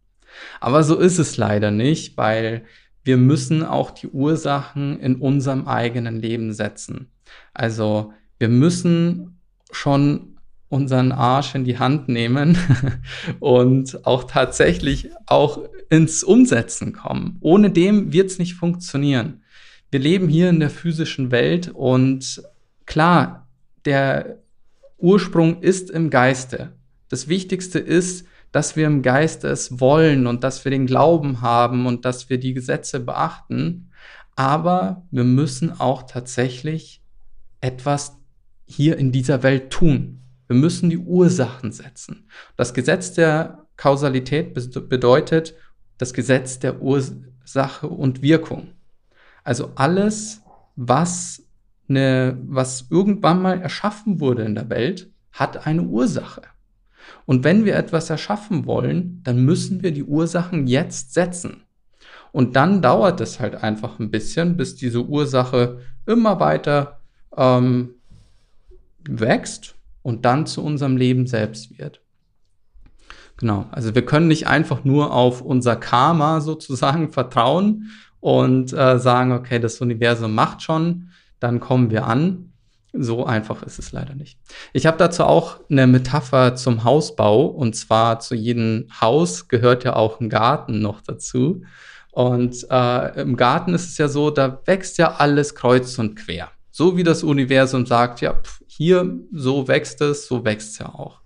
[0.59, 2.65] Aber so ist es leider nicht, weil
[3.03, 7.11] wir müssen auch die Ursachen in unserem eigenen Leben setzen.
[7.53, 10.34] Also wir müssen schon
[10.69, 12.57] unseren Arsch in die Hand nehmen
[13.39, 17.37] und auch tatsächlich auch ins Umsetzen kommen.
[17.41, 19.43] Ohne dem wird es nicht funktionieren.
[19.91, 22.43] Wir leben hier in der physischen Welt und
[22.85, 23.47] klar,
[23.85, 24.39] der
[24.97, 26.73] Ursprung ist im Geiste.
[27.09, 31.85] Das Wichtigste ist, dass wir im Geiste es wollen und dass wir den Glauben haben
[31.85, 33.91] und dass wir die Gesetze beachten.
[34.35, 37.01] Aber wir müssen auch tatsächlich
[37.61, 38.17] etwas
[38.65, 40.24] hier in dieser Welt tun.
[40.47, 42.27] Wir müssen die Ursachen setzen.
[42.55, 45.55] Das Gesetz der Kausalität bedeutet
[45.97, 48.69] das Gesetz der Ursache und Wirkung.
[49.43, 50.41] Also alles,
[50.75, 51.43] was,
[51.87, 56.41] eine, was irgendwann mal erschaffen wurde in der Welt, hat eine Ursache.
[57.25, 61.63] Und wenn wir etwas erschaffen wollen, dann müssen wir die Ursachen jetzt setzen.
[62.31, 66.99] Und dann dauert es halt einfach ein bisschen, bis diese Ursache immer weiter
[67.37, 67.95] ähm,
[69.07, 69.74] wächst
[70.05, 71.99] und dann zu unserem Leben selbst wird.
[73.37, 77.89] Genau, also wir können nicht einfach nur auf unser Karma sozusagen vertrauen
[78.19, 82.51] und äh, sagen, okay, das Universum macht schon, dann kommen wir an.
[82.93, 84.37] So einfach ist es leider nicht.
[84.73, 89.95] Ich habe dazu auch eine Metapher zum Hausbau und zwar zu jedem Haus gehört ja
[89.95, 91.63] auch ein Garten noch dazu.
[92.11, 96.51] Und äh, im Garten ist es ja so, da wächst ja alles kreuz und quer.
[96.69, 100.93] So wie das Universum sagt, ja, pf, hier, so wächst es, so wächst es ja
[100.93, 101.21] auch.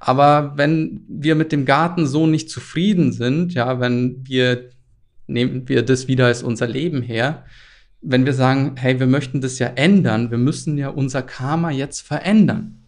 [0.00, 4.70] Aber wenn wir mit dem Garten so nicht zufrieden sind, ja, wenn wir,
[5.26, 7.44] nehmen wir das wieder als unser Leben her,
[8.00, 12.00] wenn wir sagen, hey, wir möchten das ja ändern, wir müssen ja unser Karma jetzt
[12.00, 12.84] verändern,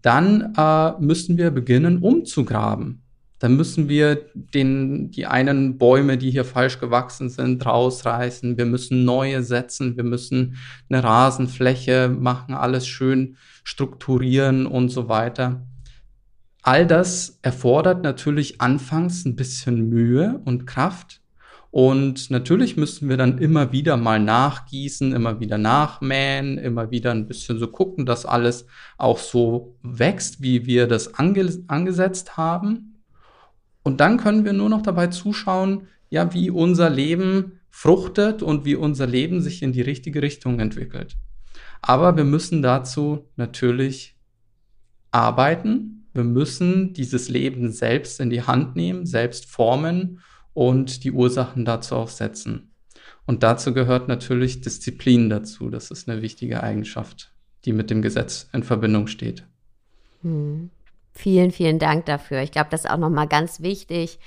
[0.00, 3.01] dann äh, müssen wir beginnen umzugraben
[3.42, 8.56] dann müssen wir den, die einen Bäume, die hier falsch gewachsen sind, rausreißen.
[8.56, 9.96] Wir müssen neue setzen.
[9.96, 15.66] Wir müssen eine Rasenfläche machen, alles schön strukturieren und so weiter.
[16.62, 21.20] All das erfordert natürlich anfangs ein bisschen Mühe und Kraft.
[21.72, 27.26] Und natürlich müssen wir dann immer wieder mal nachgießen, immer wieder nachmähen, immer wieder ein
[27.26, 28.66] bisschen so gucken, dass alles
[28.98, 32.91] auch so wächst, wie wir das ange angesetzt haben.
[33.82, 38.74] Und dann können wir nur noch dabei zuschauen, ja, wie unser Leben fruchtet und wie
[38.74, 41.16] unser Leben sich in die richtige Richtung entwickelt.
[41.80, 44.16] Aber wir müssen dazu natürlich
[45.10, 46.06] arbeiten.
[46.12, 50.20] Wir müssen dieses Leben selbst in die Hand nehmen, selbst formen
[50.52, 52.72] und die Ursachen dazu auch setzen.
[53.24, 55.70] Und dazu gehört natürlich Disziplin dazu.
[55.70, 57.32] Das ist eine wichtige Eigenschaft,
[57.64, 59.46] die mit dem Gesetz in Verbindung steht.
[60.22, 60.70] Hm.
[61.12, 62.40] Vielen, vielen Dank dafür.
[62.42, 64.18] Ich glaube, das ist auch nochmal ganz wichtig,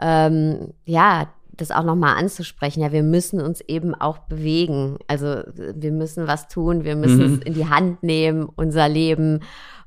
[0.00, 2.82] ähm, ja, das auch nochmal anzusprechen.
[2.82, 4.98] Ja, wir müssen uns eben auch bewegen.
[5.06, 7.34] Also wir müssen was tun, wir müssen mhm.
[7.34, 9.40] es in die Hand nehmen, unser Leben.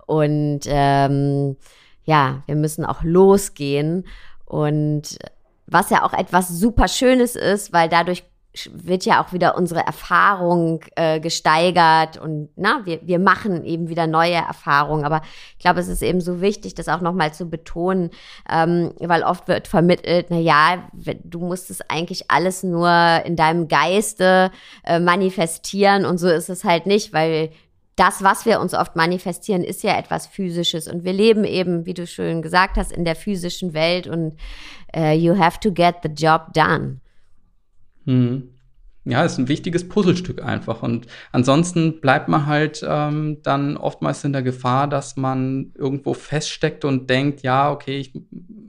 [0.08, 1.58] Und ähm,
[2.06, 4.06] ja, wir müssen auch losgehen.
[4.46, 5.20] Und
[5.68, 8.24] was ja auch etwas super Schönes ist, weil dadurch
[8.72, 14.08] wird ja auch wieder unsere Erfahrung äh, gesteigert und na, wir, wir machen eben wieder
[14.08, 15.06] neue Erfahrungen.
[15.06, 15.22] Aber
[15.54, 18.10] ich glaube, es ist eben so wichtig, das auch nochmal zu betonen,
[18.52, 20.90] ähm, weil oft wird vermittelt, na ja,
[21.24, 22.90] du musst es eigentlich alles nur
[23.24, 24.52] in deinem Geiste
[24.84, 27.52] äh, manifestieren und so ist es halt nicht, weil
[27.96, 30.88] das, was wir uns oft manifestieren, ist ja etwas Physisches.
[30.88, 34.38] Und wir leben eben, wie du schön gesagt hast, in der physischen Welt und
[34.96, 37.02] uh, you have to get the job done.
[38.10, 38.50] Mhm.
[39.06, 40.84] Ja, ist ein wichtiges Puzzlestück einfach.
[40.84, 46.86] Und ansonsten bleibt man halt ähm, dann oftmals in der Gefahr, dass man irgendwo feststeckt
[46.86, 48.14] und denkt, ja, okay, ich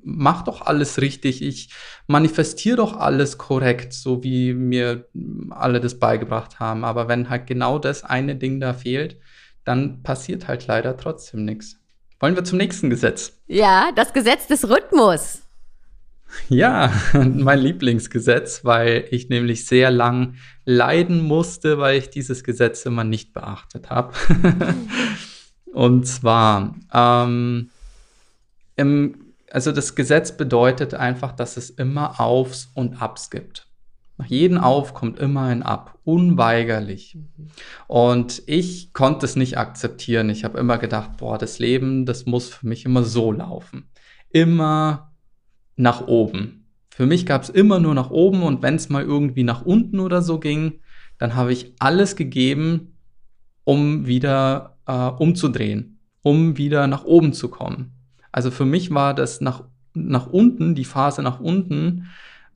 [0.03, 1.71] mach doch alles richtig, ich
[2.07, 5.09] manifestiere doch alles korrekt, so wie mir
[5.51, 6.85] alle das beigebracht haben.
[6.85, 9.19] Aber wenn halt genau das eine Ding da fehlt,
[9.65, 11.77] dann passiert halt leider trotzdem nichts.
[12.19, 13.41] Wollen wir zum nächsten Gesetz?
[13.47, 15.43] Ja, das Gesetz des Rhythmus.
[16.49, 23.05] Ja, mein Lieblingsgesetz, weil ich nämlich sehr lang leiden musste, weil ich dieses Gesetz immer
[23.05, 24.15] nicht beachtet habe.
[25.73, 27.71] Und zwar, ähm,
[28.77, 33.67] im, also das Gesetz bedeutet einfach, dass es immer Aufs und Abs gibt.
[34.19, 37.17] Nach jedem Auf kommt immer ein Ab, unweigerlich.
[37.87, 40.29] Und ich konnte es nicht akzeptieren.
[40.29, 43.89] Ich habe immer gedacht, boah, das Leben, das muss für mich immer so laufen.
[44.29, 45.10] Immer
[45.81, 46.67] nach oben.
[46.91, 50.01] Für mich gab es immer nur nach oben und wenn es mal irgendwie nach unten
[50.01, 50.81] oder so ging,
[51.19, 52.97] dann habe ich alles gegeben,
[53.65, 57.93] um wieder äh, umzudrehen, um wieder nach oben zu kommen.
[58.33, 59.65] Also für mich war das nach,
[59.95, 62.09] nach unten, die Phase nach unten,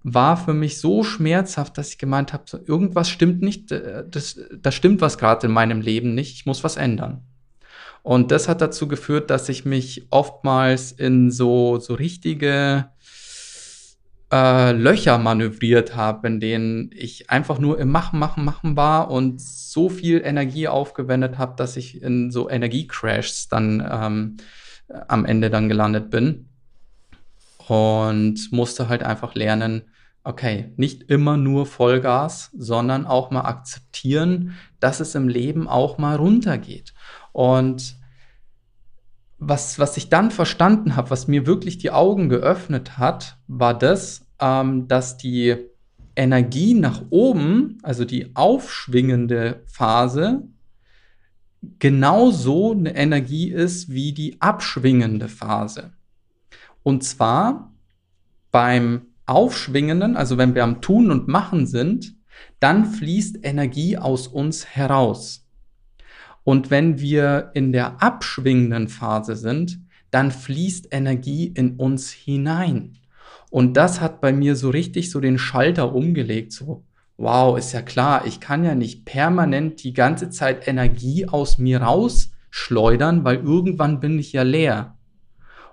[0.03, 4.39] war für mich so schmerzhaft, dass ich gemeint habe, so, irgendwas stimmt nicht, äh, das,
[4.61, 7.23] das stimmt was gerade in meinem Leben nicht, ich muss was ändern.
[8.03, 12.91] Und das hat dazu geführt, dass ich mich oftmals in so, so richtige
[14.33, 19.41] äh, Löcher manövriert habe, in denen ich einfach nur im Machen, Machen, Machen war und
[19.41, 24.37] so viel Energie aufgewendet habe, dass ich in so Energiecrashs dann ähm,
[25.09, 26.47] am Ende dann gelandet bin
[27.69, 29.83] und musste halt einfach lernen,
[30.25, 36.17] okay, nicht immer nur Vollgas, sondern auch mal akzeptieren, dass es im Leben auch mal
[36.17, 36.95] runtergeht.
[37.33, 37.97] Und
[39.49, 44.27] was, was ich dann verstanden habe, was mir wirklich die Augen geöffnet hat, war das,
[44.41, 45.57] ähm, dass die
[46.17, 50.43] Energie nach oben, also die aufschwingende Phase,
[51.79, 55.93] genauso eine Energie ist wie die abschwingende Phase.
[56.83, 57.73] Und zwar
[58.51, 62.15] beim Aufschwingenden, also wenn wir am Tun und Machen sind,
[62.61, 65.44] dann fließt Energie aus uns heraus.
[66.45, 69.81] Und wenn wir in der abschwingenden Phase sind,
[70.11, 72.99] dann fließt Energie in uns hinein.
[73.51, 76.85] Und das hat bei mir so richtig so den Schalter umgelegt, so,
[77.17, 81.83] wow, ist ja klar, ich kann ja nicht permanent die ganze Zeit Energie aus mir
[81.83, 84.99] rausschleudern, weil irgendwann bin ich ja leer.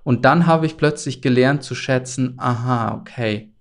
[0.04, 3.54] Und dann habe ich plötzlich gelernt zu schätzen, aha, okay,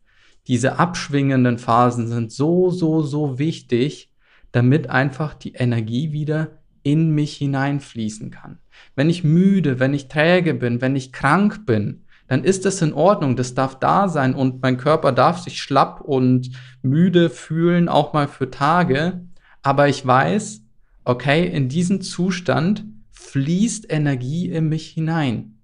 [0.49, 4.11] diese abschwingenden Phasen sind so, so, so wichtig,
[4.53, 8.59] damit einfach die Energie wieder in mich hineinfließen kann.
[8.95, 12.93] Wenn ich müde, wenn ich träge bin, wenn ich krank bin, dann ist das in
[12.93, 18.13] Ordnung, das darf da sein und mein Körper darf sich schlapp und müde fühlen, auch
[18.13, 19.25] mal für Tage.
[19.63, 20.63] Aber ich weiß,
[21.05, 25.59] okay, in diesen Zustand fließt Energie in mich hinein.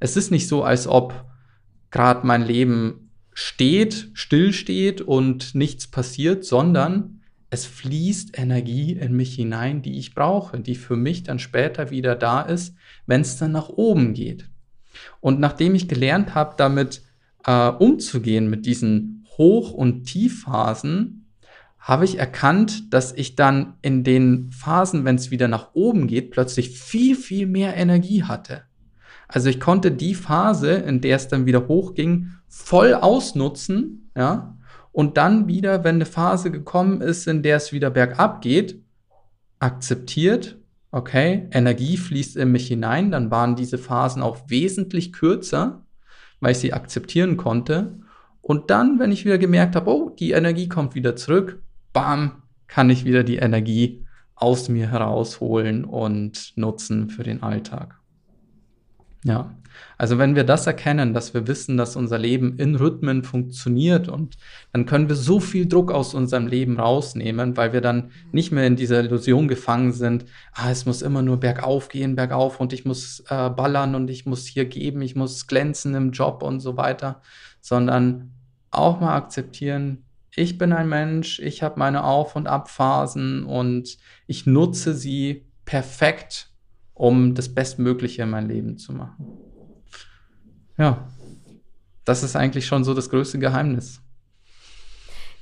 [0.00, 1.24] Es ist nicht so, als ob
[1.90, 7.21] gerade mein Leben steht, stillsteht und nichts passiert, sondern
[7.52, 12.16] es fließt Energie in mich hinein, die ich brauche, die für mich dann später wieder
[12.16, 14.48] da ist, wenn es dann nach oben geht.
[15.20, 17.02] Und nachdem ich gelernt habe, damit
[17.44, 21.26] äh, umzugehen, mit diesen Hoch- und Tiefphasen,
[21.78, 26.30] habe ich erkannt, dass ich dann in den Phasen, wenn es wieder nach oben geht,
[26.30, 28.62] plötzlich viel, viel mehr Energie hatte.
[29.28, 34.51] Also ich konnte die Phase, in der es dann wieder hochging, voll ausnutzen, ja,
[34.92, 38.80] und dann wieder, wenn eine Phase gekommen ist, in der es wieder bergab geht,
[39.58, 40.58] akzeptiert,
[40.90, 45.82] okay, Energie fließt in mich hinein, dann waren diese Phasen auch wesentlich kürzer,
[46.40, 47.98] weil ich sie akzeptieren konnte.
[48.42, 52.90] Und dann, wenn ich wieder gemerkt habe, oh, die Energie kommt wieder zurück, bam, kann
[52.90, 57.98] ich wieder die Energie aus mir herausholen und nutzen für den Alltag.
[59.24, 59.54] Ja,
[59.98, 64.36] also wenn wir das erkennen, dass wir wissen, dass unser Leben in Rhythmen funktioniert und
[64.72, 68.66] dann können wir so viel Druck aus unserem Leben rausnehmen, weil wir dann nicht mehr
[68.66, 72.84] in dieser Illusion gefangen sind, ah, es muss immer nur bergauf gehen, bergauf und ich
[72.84, 76.76] muss äh, ballern und ich muss hier geben, ich muss glänzen im Job und so
[76.76, 77.20] weiter,
[77.60, 78.32] sondern
[78.70, 80.04] auch mal akzeptieren,
[80.34, 86.48] ich bin ein Mensch, ich habe meine Auf- und Abphasen und ich nutze sie perfekt
[86.94, 89.26] um das Bestmögliche in mein Leben zu machen.
[90.78, 91.08] Ja,
[92.04, 94.00] das ist eigentlich schon so das größte Geheimnis.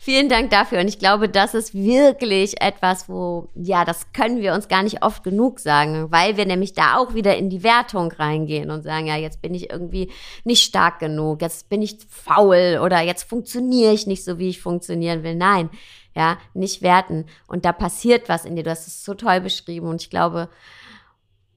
[0.03, 0.81] Vielen Dank dafür.
[0.81, 5.03] Und ich glaube, das ist wirklich etwas, wo, ja, das können wir uns gar nicht
[5.03, 9.07] oft genug sagen, weil wir nämlich da auch wieder in die Wertung reingehen und sagen,
[9.07, 10.11] ja, jetzt bin ich irgendwie
[10.45, 14.63] nicht stark genug, jetzt bin ich faul oder jetzt funktioniere ich nicht so, wie ich
[14.63, 15.35] funktionieren will.
[15.35, 15.69] Nein,
[16.17, 17.27] ja, nicht werten.
[17.47, 18.63] Und da passiert was in dir.
[18.63, 20.49] Du hast es so toll beschrieben und ich glaube,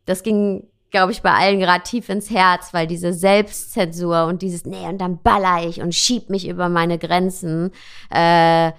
[0.03, 4.65] das ging, glaube ich, bei allen gerade tief ins Herz, weil diese Selbstzensur und dieses,
[4.65, 7.71] nee, und dann baller ich und schieb mich über meine Grenzen,
[8.11, 8.71] äh,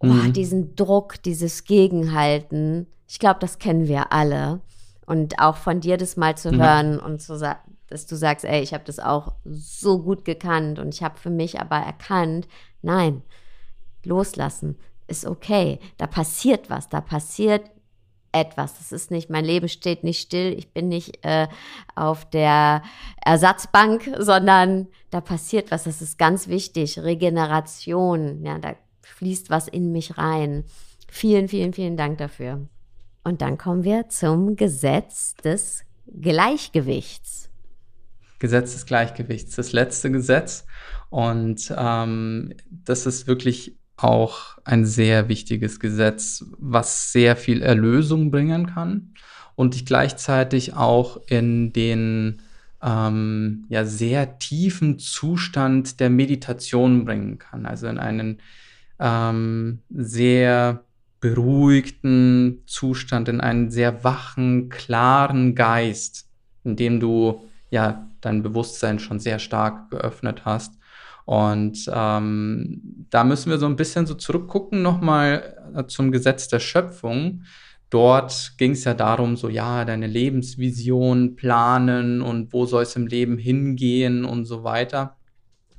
[0.00, 0.32] oh, mhm.
[0.32, 4.60] diesen Druck, dieses Gegenhalten, ich glaube, das kennen wir alle.
[5.06, 8.60] Und auch von dir das mal zu hören und zu sagen, dass du sagst, ey,
[8.60, 12.48] ich habe das auch so gut gekannt und ich habe für mich aber erkannt,
[12.82, 13.22] nein,
[14.02, 14.76] loslassen
[15.06, 15.78] ist okay.
[15.96, 17.70] Da passiert was, da passiert
[18.40, 18.78] etwas.
[18.78, 21.48] Das ist nicht, mein Leben steht nicht still, ich bin nicht äh,
[21.94, 22.82] auf der
[23.24, 25.84] Ersatzbank, sondern da passiert was.
[25.84, 26.98] Das ist ganz wichtig.
[26.98, 30.64] Regeneration, ja, da fließt was in mich rein.
[31.08, 32.66] Vielen, vielen, vielen Dank dafür.
[33.24, 35.82] Und dann kommen wir zum Gesetz des
[36.20, 37.50] Gleichgewichts.
[38.38, 40.66] Gesetz des Gleichgewichts, das letzte Gesetz.
[41.10, 48.66] Und ähm, das ist wirklich auch ein sehr wichtiges Gesetz, was sehr viel Erlösung bringen
[48.66, 49.14] kann
[49.54, 52.42] und dich gleichzeitig auch in den
[52.82, 57.64] ähm, ja, sehr tiefen Zustand der Meditation bringen kann.
[57.64, 58.38] Also in einen
[58.98, 60.84] ähm, sehr
[61.20, 66.28] beruhigten Zustand, in einen sehr wachen, klaren Geist,
[66.64, 67.40] in dem du
[67.70, 70.74] ja dein Bewusstsein schon sehr stark geöffnet hast
[71.26, 76.60] und ähm, da müssen wir so ein bisschen so zurückgucken nochmal äh, zum Gesetz der
[76.60, 77.42] Schöpfung.
[77.90, 83.08] Dort ging es ja darum, so ja, deine Lebensvision planen und wo soll es im
[83.08, 85.16] Leben hingehen und so weiter.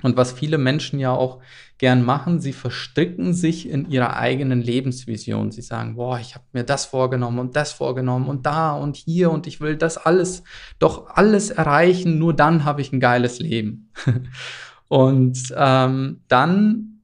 [0.02, 1.40] Und was viele Menschen ja auch
[1.78, 5.50] gern machen, sie verstricken sich in ihrer eigenen Lebensvision.
[5.50, 9.30] Sie sagen, boah, ich habe mir das vorgenommen und das vorgenommen und da und hier
[9.30, 10.44] und ich will das alles,
[10.78, 13.90] doch alles erreichen, nur dann habe ich ein geiles Leben.
[14.88, 17.00] Und ähm, dann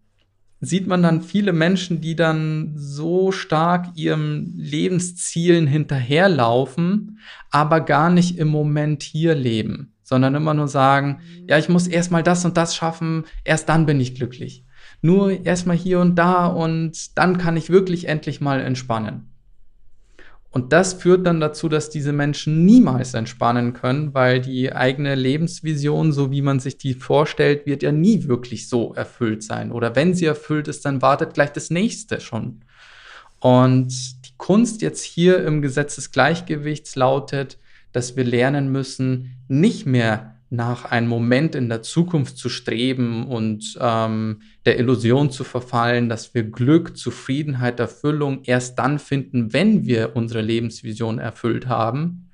[0.61, 7.19] sieht man dann viele Menschen, die dann so stark ihrem Lebenszielen hinterherlaufen,
[7.51, 11.49] aber gar nicht im Moment hier leben, sondern immer nur sagen, mhm.
[11.49, 14.65] ja, ich muss erstmal das und das schaffen, erst dann bin ich glücklich.
[15.03, 19.34] Nur erstmal hier und da und dann kann ich wirklich endlich mal entspannen.
[20.55, 26.13] Und das führt dann dazu, dass diese Menschen niemals entspannen können, weil die eigene Lebensvision,
[26.13, 29.73] so wie man sich die vorstellt, wird ja nie wirklich so erfüllt sein.
[29.73, 32.61] Oder wenn sie erfüllt ist, dann wartet gleich das nächste schon.
[33.41, 33.89] Und
[34.27, 37.59] die Kunst jetzt hier im Gesetz des Gleichgewichts lautet,
[37.91, 43.79] dass wir lernen müssen, nicht mehr nach einem Moment in der Zukunft zu streben und
[43.81, 50.17] ähm, der Illusion zu verfallen, dass wir Glück, Zufriedenheit, Erfüllung erst dann finden, wenn wir
[50.17, 52.31] unsere Lebensvision erfüllt haben,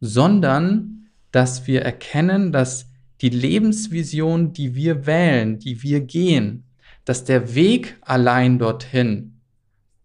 [0.00, 6.64] sondern dass wir erkennen, dass die Lebensvision, die wir wählen, die wir gehen,
[7.04, 9.40] dass der Weg allein dorthin,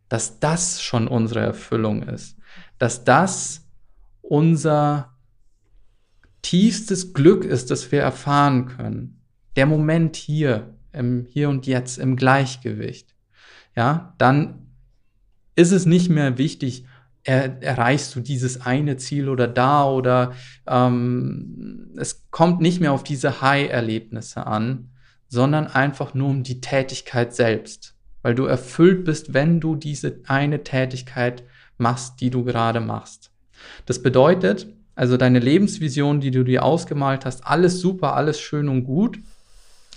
[0.10, 2.38] dass das schon unsere Erfüllung ist,
[2.78, 3.68] dass das
[4.22, 5.14] unser
[6.42, 9.22] tiefstes Glück ist, das wir erfahren können.
[9.56, 13.16] Der Moment hier, im Hier und Jetzt, im Gleichgewicht.
[13.76, 14.68] Ja, dann
[15.56, 16.86] ist es nicht mehr wichtig,
[17.24, 20.34] er, erreichst du dieses eine Ziel oder da oder
[20.68, 24.90] ähm, es kommt nicht mehr auf diese High-Erlebnisse an,
[25.28, 30.64] sondern einfach nur um die Tätigkeit selbst, weil du erfüllt bist, wenn du diese eine
[30.64, 31.44] Tätigkeit
[31.78, 33.32] machst, die du gerade machst.
[33.86, 34.68] Das bedeutet,
[35.00, 39.18] also deine Lebensvision, die du dir ausgemalt hast, alles super, alles schön und gut.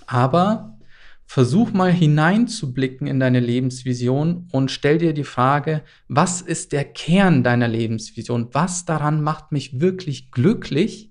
[0.07, 0.79] Aber
[1.27, 7.43] versuch mal hineinzublicken in deine Lebensvision und stell dir die Frage, was ist der Kern
[7.43, 8.51] deiner Lebensvision?
[8.53, 11.11] Was daran macht mich wirklich glücklich?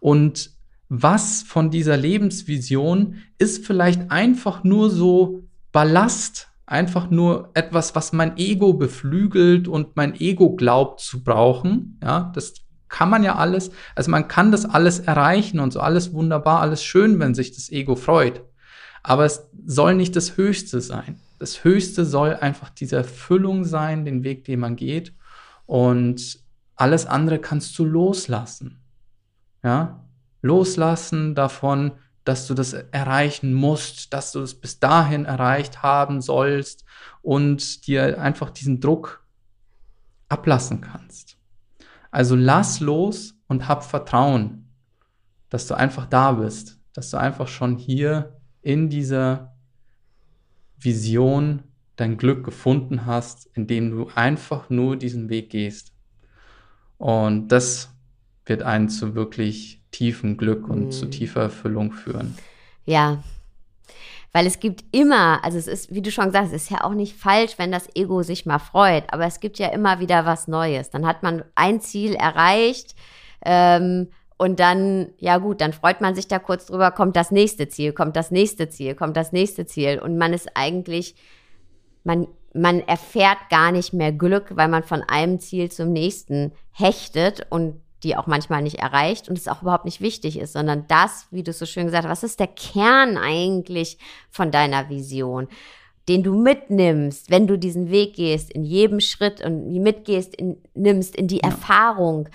[0.00, 0.52] Und
[0.88, 8.38] was von dieser Lebensvision ist vielleicht einfach nur so Ballast, einfach nur etwas, was mein
[8.38, 12.00] Ego beflügelt und mein Ego glaubt zu brauchen.
[12.02, 16.12] Ja, das kann man ja alles, also man kann das alles erreichen und so alles
[16.12, 18.42] wunderbar, alles schön, wenn sich das Ego freut.
[19.02, 21.20] Aber es soll nicht das Höchste sein.
[21.38, 25.12] Das Höchste soll einfach diese Erfüllung sein, den Weg, den man geht.
[25.66, 26.40] Und
[26.76, 28.80] alles andere kannst du loslassen.
[29.62, 30.04] Ja?
[30.42, 31.92] Loslassen davon,
[32.24, 36.84] dass du das erreichen musst, dass du es bis dahin erreicht haben sollst
[37.22, 39.24] und dir einfach diesen Druck
[40.28, 41.35] ablassen kannst.
[42.10, 44.68] Also lass los und hab Vertrauen,
[45.48, 49.54] dass du einfach da bist, dass du einfach schon hier in dieser
[50.78, 51.62] Vision
[51.96, 55.92] dein Glück gefunden hast, indem du einfach nur diesen Weg gehst.
[56.98, 57.90] Und das
[58.44, 60.90] wird einen zu wirklich tiefen Glück und mhm.
[60.90, 62.36] zu tiefer Erfüllung führen.
[62.84, 63.22] Ja,
[64.36, 66.92] weil es gibt immer, also es ist, wie du schon sagst, es ist ja auch
[66.92, 70.46] nicht falsch, wenn das Ego sich mal freut, aber es gibt ja immer wieder was
[70.46, 70.90] Neues.
[70.90, 72.94] Dann hat man ein Ziel erreicht
[73.46, 77.68] ähm, und dann, ja gut, dann freut man sich da kurz drüber, kommt das nächste
[77.68, 81.14] Ziel, kommt das nächste Ziel, kommt das nächste Ziel und man ist eigentlich,
[82.04, 87.46] man man erfährt gar nicht mehr Glück, weil man von einem Ziel zum nächsten hechtet
[87.48, 91.26] und die auch manchmal nicht erreicht und es auch überhaupt nicht wichtig ist, sondern das,
[91.30, 93.98] wie du so schön gesagt hast, was ist der Kern eigentlich
[94.30, 95.48] von deiner Vision?
[96.08, 101.16] Den du mitnimmst, wenn du diesen Weg gehst, in jedem Schritt und mitgehst, in, nimmst
[101.16, 101.50] in die ja.
[101.50, 102.28] Erfahrung,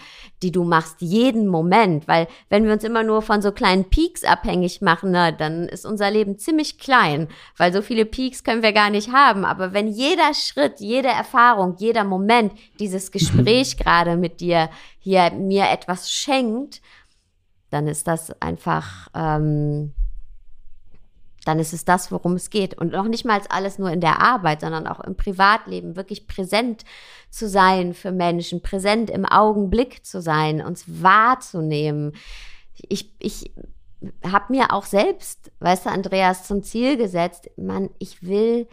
[0.43, 2.05] die du machst, jeden Moment.
[2.07, 5.86] Weil wenn wir uns immer nur von so kleinen Peaks abhängig machen, na, dann ist
[5.86, 9.45] unser Leben ziemlich klein, weil so viele Peaks können wir gar nicht haben.
[9.45, 14.69] Aber wenn jeder Schritt, jede Erfahrung, jeder Moment, dieses Gespräch gerade mit dir
[14.99, 16.82] hier mir etwas schenkt,
[17.69, 19.93] dann ist das einfach ähm,
[21.46, 22.78] dann ist es das, worum es geht.
[22.78, 26.84] Und noch nicht mal alles nur in der Arbeit, sondern auch im Privatleben, wirklich präsent
[27.30, 32.14] zu sein für Menschen, präsent im Augenblick zu sein, uns wahrzunehmen.
[32.89, 33.52] Ich, ich
[34.24, 38.68] habe mir auch selbst, weißt du, Andreas, zum Ziel gesetzt, man, ich will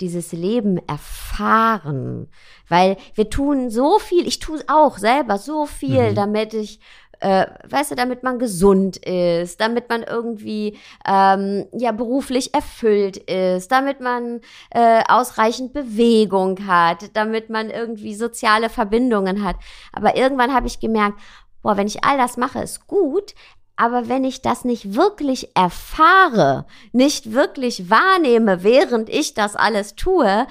[0.00, 2.28] dieses Leben erfahren,
[2.68, 6.14] weil wir tun so viel, ich tue auch selber so viel, mhm.
[6.14, 6.80] damit ich
[7.22, 13.70] äh, weißt du, damit man gesund ist, damit man irgendwie ähm, ja beruflich erfüllt ist,
[13.70, 19.56] damit man äh, ausreichend Bewegung hat, damit man irgendwie soziale Verbindungen hat.
[19.92, 21.18] Aber irgendwann habe ich gemerkt,
[21.62, 23.34] boah, wenn ich all das mache, ist gut,
[23.76, 30.46] aber wenn ich das nicht wirklich erfahre, nicht wirklich wahrnehme, während ich das alles tue,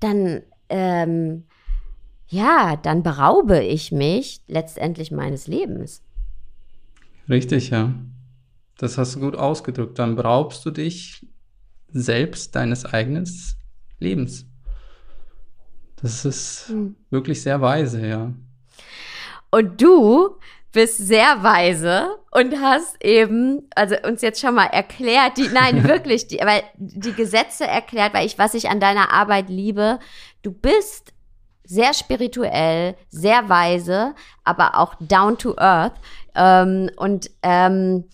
[0.00, 1.44] dann ähm,
[2.28, 6.02] ja, dann beraube ich mich letztendlich meines Lebens.
[7.28, 7.92] Richtig, ja.
[8.78, 9.98] Das hast du gut ausgedrückt.
[9.98, 11.26] Dann beraubst du dich
[11.88, 13.28] selbst deines eigenen
[13.98, 14.46] Lebens.
[16.02, 16.94] Das ist mhm.
[17.10, 18.32] wirklich sehr weise, ja.
[19.50, 20.36] Und du
[20.72, 26.28] bist sehr weise und hast eben, also uns jetzt schon mal erklärt, die, nein, wirklich,
[26.28, 29.98] die, weil die Gesetze erklärt, weil ich, was ich an deiner Arbeit liebe,
[30.42, 31.14] du bist
[31.66, 34.14] sehr spirituell, sehr weise,
[34.44, 35.94] aber auch down to earth.
[36.34, 38.04] Ähm, und ähm,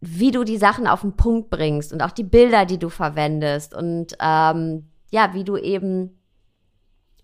[0.00, 3.74] wie du die Sachen auf den Punkt bringst und auch die Bilder, die du verwendest
[3.74, 6.18] und ähm, ja, wie du eben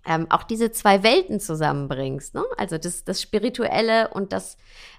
[0.06, 2.34] ähm, auch diese zwei Welten zusammenbringst.
[2.34, 2.42] Ne?
[2.56, 4.56] Also das, das Spirituelle und das,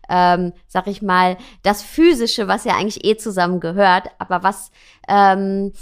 [0.10, 4.72] ähm, sag ich mal, das Physische, was ja eigentlich eh zusammengehört, aber was,
[5.08, 5.74] ähm,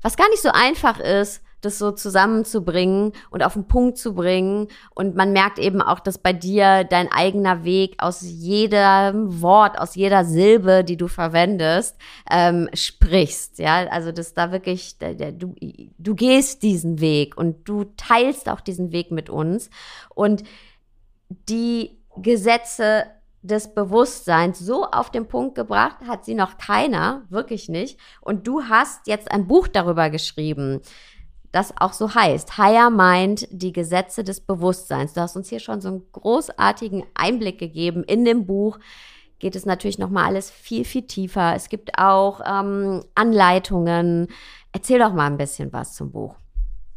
[0.00, 4.68] was gar nicht so einfach ist, das so zusammenzubringen und auf den Punkt zu bringen.
[4.94, 9.94] Und man merkt eben auch, dass bei dir dein eigener Weg aus jedem Wort, aus
[9.94, 11.96] jeder Silbe, die du verwendest,
[12.30, 13.58] ähm, sprichst.
[13.58, 15.54] Ja, also dass da wirklich, du,
[15.98, 19.70] du gehst diesen Weg und du teilst auch diesen Weg mit uns.
[20.14, 20.42] Und
[21.48, 23.06] die Gesetze
[23.42, 27.98] des Bewusstseins so auf den Punkt gebracht hat sie noch keiner, wirklich nicht.
[28.20, 30.80] Und du hast jetzt ein Buch darüber geschrieben
[31.52, 32.56] das auch so heißt.
[32.56, 35.12] Higher Mind, die Gesetze des Bewusstseins.
[35.12, 38.04] Du hast uns hier schon so einen großartigen Einblick gegeben.
[38.04, 38.78] In dem Buch
[39.38, 41.54] geht es natürlich nochmal alles viel, viel tiefer.
[41.54, 44.28] Es gibt auch ähm, Anleitungen.
[44.72, 46.36] Erzähl doch mal ein bisschen was zum Buch.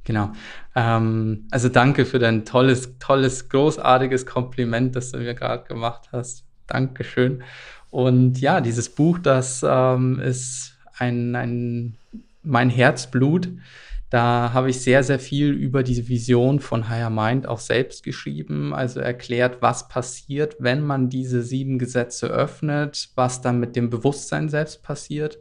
[0.05, 0.31] Genau.
[0.75, 6.45] Ähm, also danke für dein tolles, tolles, großartiges Kompliment, das du mir gerade gemacht hast.
[6.67, 7.43] Dankeschön.
[7.89, 11.97] Und ja, dieses Buch, das ähm, ist ein, ein
[12.43, 13.49] mein Herzblut.
[14.15, 18.73] Da habe ich sehr, sehr viel über diese Vision von Higher Mind auch selbst geschrieben,
[18.73, 24.47] also erklärt, was passiert, wenn man diese sieben Gesetze öffnet, was dann mit dem Bewusstsein
[24.47, 25.39] selbst passiert.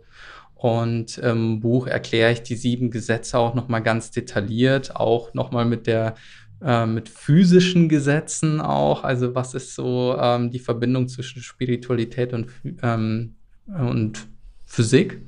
[0.57, 5.87] Und im Buch erkläre ich die sieben Gesetze auch nochmal ganz detailliert, auch nochmal mit
[5.87, 6.17] der
[6.61, 9.05] äh, mit physischen Gesetzen auch.
[9.05, 12.49] Also was ist so ähm, die Verbindung zwischen Spiritualität und,
[12.83, 13.37] ähm,
[13.69, 14.27] und
[14.67, 15.21] Physik?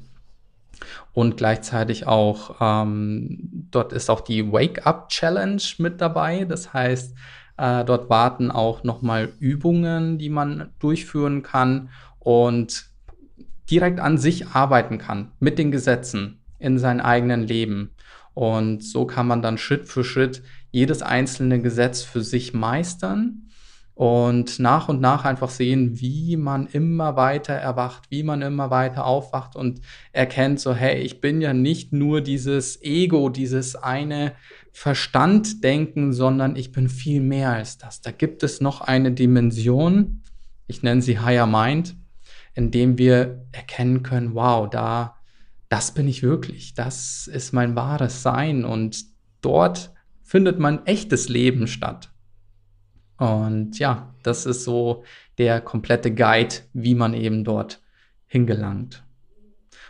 [1.12, 6.44] Und gleichzeitig auch, ähm, dort ist auch die Wake-up-Challenge mit dabei.
[6.44, 7.16] Das heißt,
[7.56, 12.86] äh, dort warten auch nochmal Übungen, die man durchführen kann und
[13.70, 17.90] direkt an sich arbeiten kann mit den Gesetzen in seinem eigenen Leben.
[18.34, 23.45] Und so kann man dann Schritt für Schritt jedes einzelne Gesetz für sich meistern
[23.96, 29.06] und nach und nach einfach sehen, wie man immer weiter erwacht, wie man immer weiter
[29.06, 29.80] aufwacht und
[30.12, 34.32] erkennt so, hey, ich bin ja nicht nur dieses Ego, dieses eine
[34.70, 38.02] Verstanddenken, sondern ich bin viel mehr als das.
[38.02, 40.20] Da gibt es noch eine Dimension,
[40.66, 41.96] ich nenne sie Higher Mind,
[42.52, 45.16] in dem wir erkennen können, wow, da,
[45.70, 49.06] das bin ich wirklich, das ist mein wahres Sein und
[49.40, 52.10] dort findet mein echtes Leben statt.
[53.18, 55.04] Und ja, das ist so
[55.38, 57.80] der komplette Guide, wie man eben dort
[58.26, 59.02] hingelangt.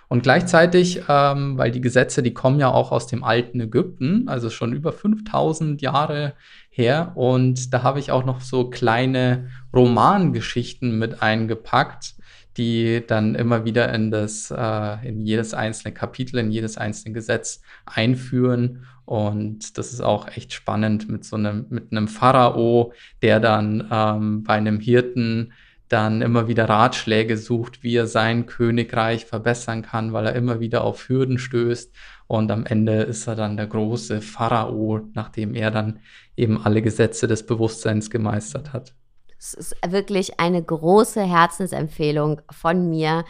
[0.09, 4.51] Und gleichzeitig, ähm, weil die Gesetze, die kommen ja auch aus dem alten Ägypten, also
[4.51, 6.35] schon über 5000 Jahre
[6.71, 7.13] her.
[7.17, 12.15] Und da habe ich auch noch so kleine Romangeschichten mit eingepackt,
[12.57, 17.61] die dann immer wieder in das, äh, in jedes einzelne Kapitel, in jedes einzelne Gesetz
[17.85, 18.87] einführen.
[19.07, 22.93] Und das ist auch echt spannend mit so einem, mit einem Pharao,
[23.23, 25.53] der dann ähm, bei einem Hirten
[25.89, 30.83] dann immer wieder Ratschläge sucht, wie er sein Königreich verbessern kann, weil er immer wieder
[30.83, 31.95] auf Hürden stößt.
[32.27, 36.01] Und am Ende ist er dann der große Pharao, nachdem er dann
[36.37, 38.95] eben alle Gesetze des Bewusstseins gemeistert hat.
[39.39, 43.25] Es ist wirklich eine große Herzensempfehlung von mir.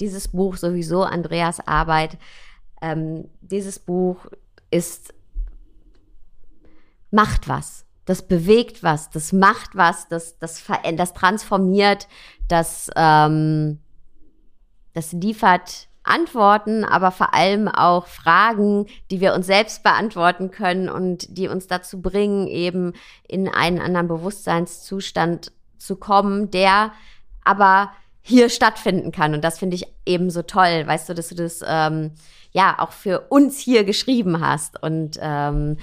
[0.00, 2.18] Dieses Buch sowieso, Andreas Arbeit.
[2.80, 4.26] Ähm, dieses Buch
[4.70, 5.12] ist,
[7.10, 12.08] macht was das bewegt was, das macht was, das, das, das transformiert,
[12.48, 13.80] das, ähm,
[14.94, 21.36] das liefert Antworten, aber vor allem auch Fragen, die wir uns selbst beantworten können und
[21.36, 22.92] die uns dazu bringen, eben
[23.26, 26.92] in einen anderen Bewusstseinszustand zu kommen, der
[27.42, 27.90] aber
[28.22, 29.34] hier stattfinden kann.
[29.34, 32.12] Und das finde ich eben so toll, weißt du, dass du das ähm,
[32.56, 34.82] ja auch für uns hier geschrieben hast.
[34.82, 35.76] Und ähm,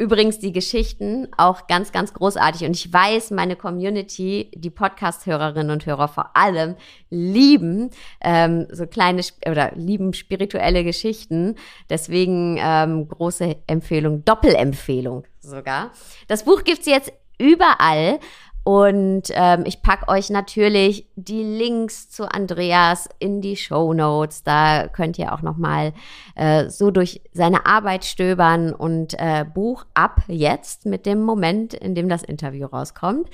[0.00, 2.64] Übrigens die Geschichten auch ganz, ganz großartig.
[2.64, 6.76] Und ich weiß, meine Community, die Podcast-Hörerinnen und Hörer vor allem,
[7.10, 11.56] lieben ähm, so kleine oder lieben spirituelle Geschichten.
[11.90, 15.90] Deswegen ähm, große Empfehlung, Doppelempfehlung sogar.
[16.28, 18.20] Das Buch gibt's jetzt überall.
[18.68, 24.42] Und ähm, ich packe euch natürlich die Links zu Andreas in die Show Notes.
[24.42, 25.94] Da könnt ihr auch noch mal
[26.34, 31.94] äh, so durch seine Arbeit stöbern und äh, Buch ab jetzt mit dem Moment, in
[31.94, 33.30] dem das Interview rauskommt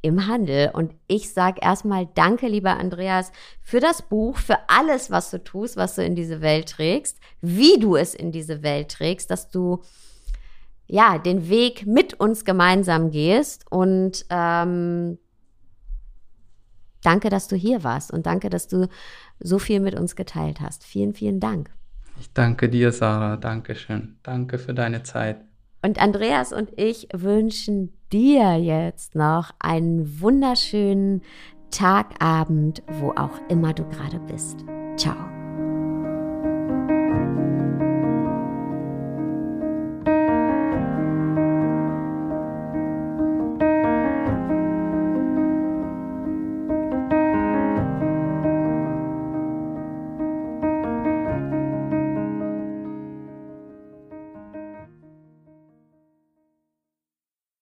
[0.00, 0.70] im Handel.
[0.72, 3.30] Und ich sage erstmal Danke, lieber Andreas,
[3.60, 7.78] für das Buch, für alles, was du tust, was du in diese Welt trägst, wie
[7.78, 9.82] du es in diese Welt trägst, dass du
[10.88, 13.64] ja, den Weg mit uns gemeinsam gehst.
[13.70, 15.18] Und ähm,
[17.02, 18.88] danke, dass du hier warst und danke, dass du
[19.38, 20.84] so viel mit uns geteilt hast.
[20.84, 21.70] Vielen, vielen Dank.
[22.18, 23.36] Ich danke dir, Sarah.
[23.36, 24.16] Dankeschön.
[24.22, 25.38] Danke für deine Zeit.
[25.82, 31.22] Und Andreas und ich wünschen dir jetzt noch einen wunderschönen
[31.70, 34.64] Tagabend, wo auch immer du gerade bist.
[34.96, 35.37] Ciao.